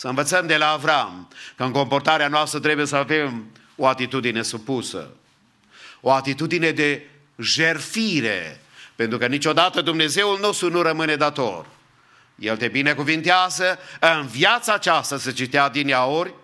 [0.00, 5.10] Să învățăm de la Avram că în comportarea noastră trebuie să avem o atitudine supusă,
[6.00, 7.06] o atitudine de
[7.38, 8.60] jerfire,
[8.96, 11.66] pentru că niciodată Dumnezeul nostru nu rămâne dator.
[12.34, 16.34] El te binecuvintează în viața aceasta, se citea din ori,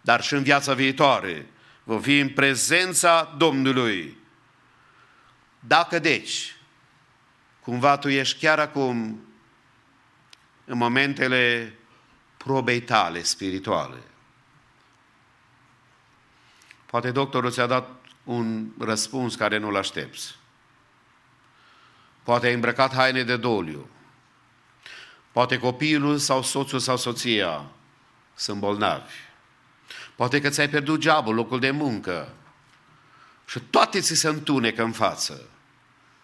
[0.00, 1.46] dar și în viața viitoare.
[1.84, 4.16] Vom fi în prezența Domnului.
[5.60, 6.56] Dacă deci,
[7.60, 9.24] cumva tu ești chiar acum
[10.64, 11.74] în momentele
[12.44, 14.02] probei tale spirituale,
[16.86, 17.90] poate doctorul ți-a dat
[18.24, 20.34] un răspuns care nu-l aștepți.
[22.22, 23.88] Poate ai îmbrăcat haine de doliu.
[25.32, 27.64] Poate copilul sau soțul sau soția
[28.34, 29.14] sunt bolnavi.
[30.16, 32.34] Poate că ți-ai pierdut jobul, locul de muncă.
[33.46, 35.48] Și toate ți se întunecă în față.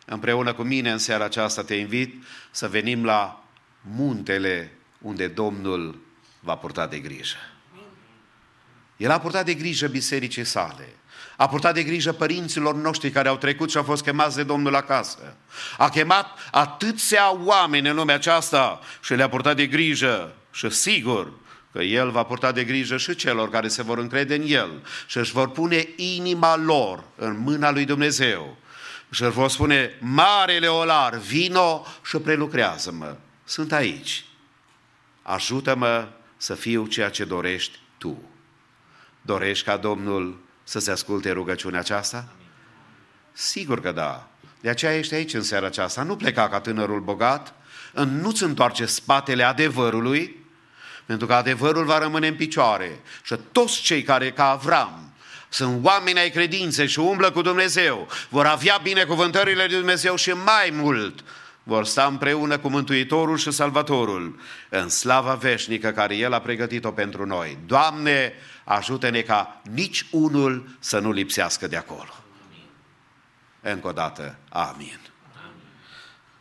[0.07, 3.45] Împreună cu mine în seara aceasta te invit să venim la
[3.81, 6.07] muntele unde Domnul
[6.41, 7.37] va purta de grijă.
[8.97, 10.89] El a purtat de grijă bisericii sale.
[11.37, 14.75] A purtat de grijă părinților noștri care au trecut și au fost chemați de Domnul
[14.75, 15.37] acasă.
[15.77, 21.33] A chemat atâția oameni în lumea aceasta și le-a purtat de grijă și sigur
[21.73, 25.19] că El va purta de grijă și celor care se vor încrede în El și
[25.19, 28.57] își vor pune inima lor în mâna lui Dumnezeu
[29.11, 33.17] și își vor spune, Marele Olar, vino și prelucrează-mă.
[33.45, 34.25] Sunt aici.
[35.23, 36.09] Ajută-mă
[36.39, 38.23] să fiu ceea ce dorești tu.
[39.23, 42.29] Dorești ca Domnul să se asculte rugăciunea aceasta?
[43.33, 44.29] Sigur că da.
[44.61, 46.03] De aceea ești aici în seara aceasta.
[46.03, 47.55] Nu pleca ca tânărul bogat,
[47.93, 50.47] nu-ți întoarce spatele adevărului,
[51.07, 53.01] pentru că adevărul va rămâne în picioare.
[53.23, 55.13] Și toți cei care, ca Avram,
[55.49, 60.71] sunt oameni ai credinței și umblă cu Dumnezeu, vor avea binecuvântările lui Dumnezeu și mai
[60.73, 61.25] mult
[61.69, 67.27] vor sta împreună cu Mântuitorul și Salvatorul în slava veșnică care El a pregătit-o pentru
[67.27, 67.59] noi.
[67.67, 68.33] Doamne,
[68.65, 72.15] ajută-ne ca nici unul să nu lipsească de acolo.
[73.61, 74.99] Încă o dată, amin.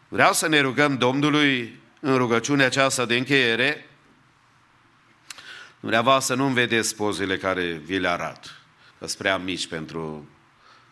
[0.07, 3.85] Vreau să ne rugăm Domnului în rugăciunea aceasta de încheiere,
[5.79, 8.55] dumneavoastră nu-mi vedeți pozele care vi le arăt,
[8.99, 10.29] că sunt prea mici pentru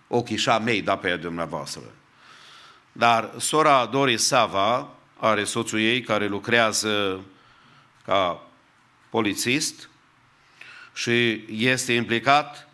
[0.07, 1.81] ochii și mei, da pe ea dumneavoastră.
[2.97, 4.89] Dar sora Doris Sava
[5.19, 7.21] are soțul ei care lucrează
[8.05, 8.41] ca
[9.09, 9.89] polițist
[10.93, 12.67] și este implicat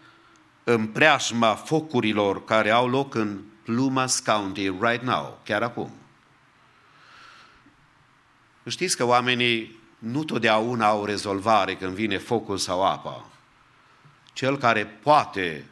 [0.63, 5.91] în preajma focurilor care au loc în Plumas County right now, chiar acum.
[8.67, 13.25] Știți că oamenii nu totdeauna au rezolvare când vine focul sau apa.
[14.33, 15.65] Cel care poate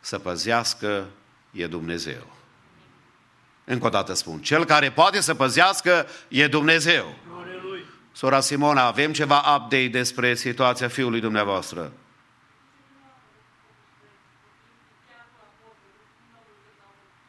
[0.00, 1.06] să păzească
[1.50, 2.33] e Dumnezeu.
[3.64, 7.14] Încă o dată spun, cel care poate să păzească e Dumnezeu.
[8.12, 11.92] Sora Simona, avem ceva update despre situația fiului dumneavoastră?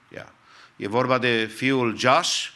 [0.09, 0.27] Yeah.
[0.75, 2.47] E vorba de fiul Josh,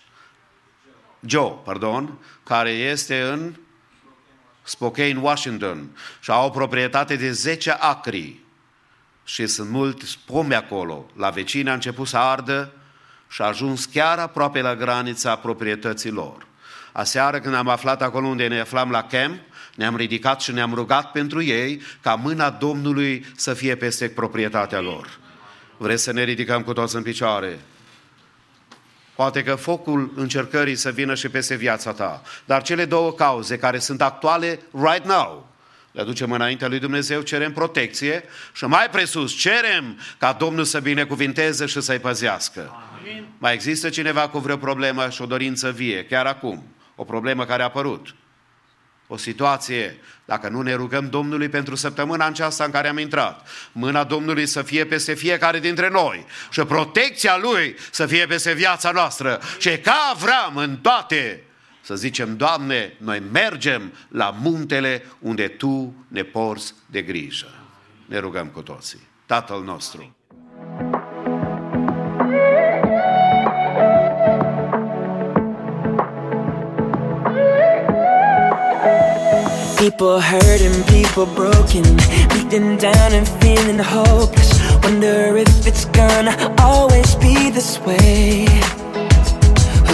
[1.19, 3.55] Joe, pardon, care este în
[4.63, 8.39] Spokane, Washington și au o proprietate de 10 acri
[9.23, 11.05] și sunt mulți pomi acolo.
[11.15, 12.73] La vecini a început să ardă
[13.29, 16.47] și a ajuns chiar aproape la granița proprietății lor.
[16.91, 19.39] Aseară când am aflat acolo unde ne aflam la camp,
[19.75, 25.19] ne-am ridicat și ne-am rugat pentru ei ca mâna Domnului să fie peste proprietatea lor.
[25.77, 27.59] Vreți să ne ridicăm cu toți în picioare?
[29.15, 32.21] Poate că focul încercării să vină și peste viața ta.
[32.45, 35.48] Dar cele două cauze care sunt actuale right now,
[35.91, 41.65] le aducem înaintea lui Dumnezeu, cerem protecție și mai presus cerem ca Domnul să binecuvinteze
[41.65, 42.71] și să-i păzească.
[42.99, 43.27] Amin.
[43.37, 46.63] Mai există cineva cu vreo problemă și o dorință vie, chiar acum,
[46.95, 48.15] o problemă care a apărut?
[49.07, 54.03] O situație, dacă nu ne rugăm Domnului pentru săptămâna aceasta în care am intrat, mâna
[54.03, 59.41] Domnului să fie peste fiecare dintre noi și protecția Lui să fie peste viața noastră.
[59.57, 61.43] Și ca Avram în toate
[61.89, 67.47] să zicem, Doamne, noi mergem la muntele unde Tu ne porți de grijă.
[68.05, 68.99] Ne rugăm cu toții.
[69.25, 70.15] Tatăl nostru.
[79.75, 81.95] People hurting, people broken,
[82.27, 84.51] beaten down and feeling hopeless.
[84.83, 88.47] Wonder if it's gonna always be this way.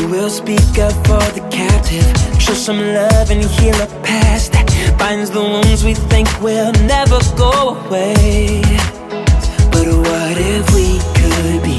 [0.04, 2.06] Will speak up for the captive?
[2.40, 4.54] Show some love and heal a past
[4.98, 8.62] binds the wounds we think will never go away.
[9.72, 11.78] But what if we could be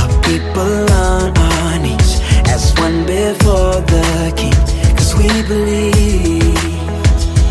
[0.00, 2.20] a people on our knees
[2.54, 4.56] as one before the King?
[4.96, 6.56] Cause we believe.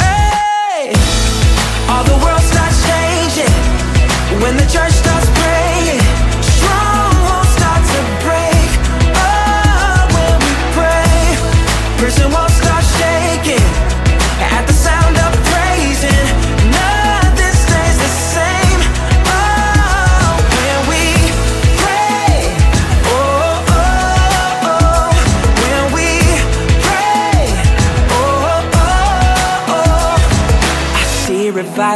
[0.04, 0.92] Hey!
[1.90, 3.56] All the world starts changing
[4.42, 5.41] when the church starts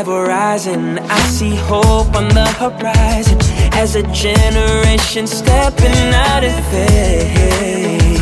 [0.04, 3.38] rising, I see hope on the horizon
[3.74, 8.20] as a generation stepping out of faith.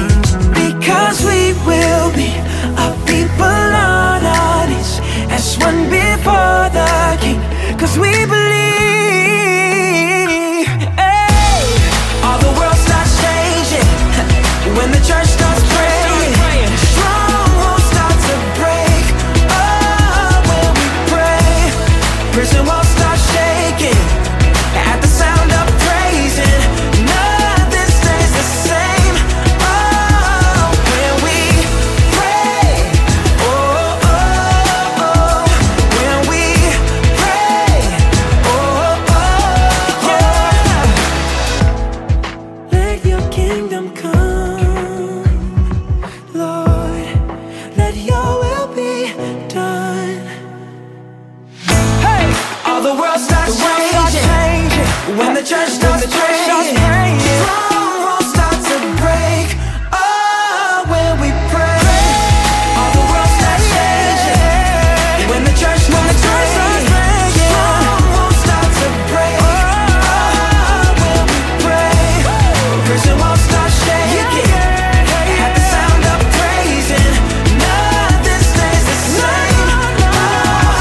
[0.54, 2.30] Because we will be
[2.78, 5.00] a people on our knees
[5.32, 7.42] as one before the King.
[7.80, 8.68] Cause we believe.
[11.02, 11.66] Hey,
[12.24, 13.88] all the world starts changing
[14.78, 15.33] when the church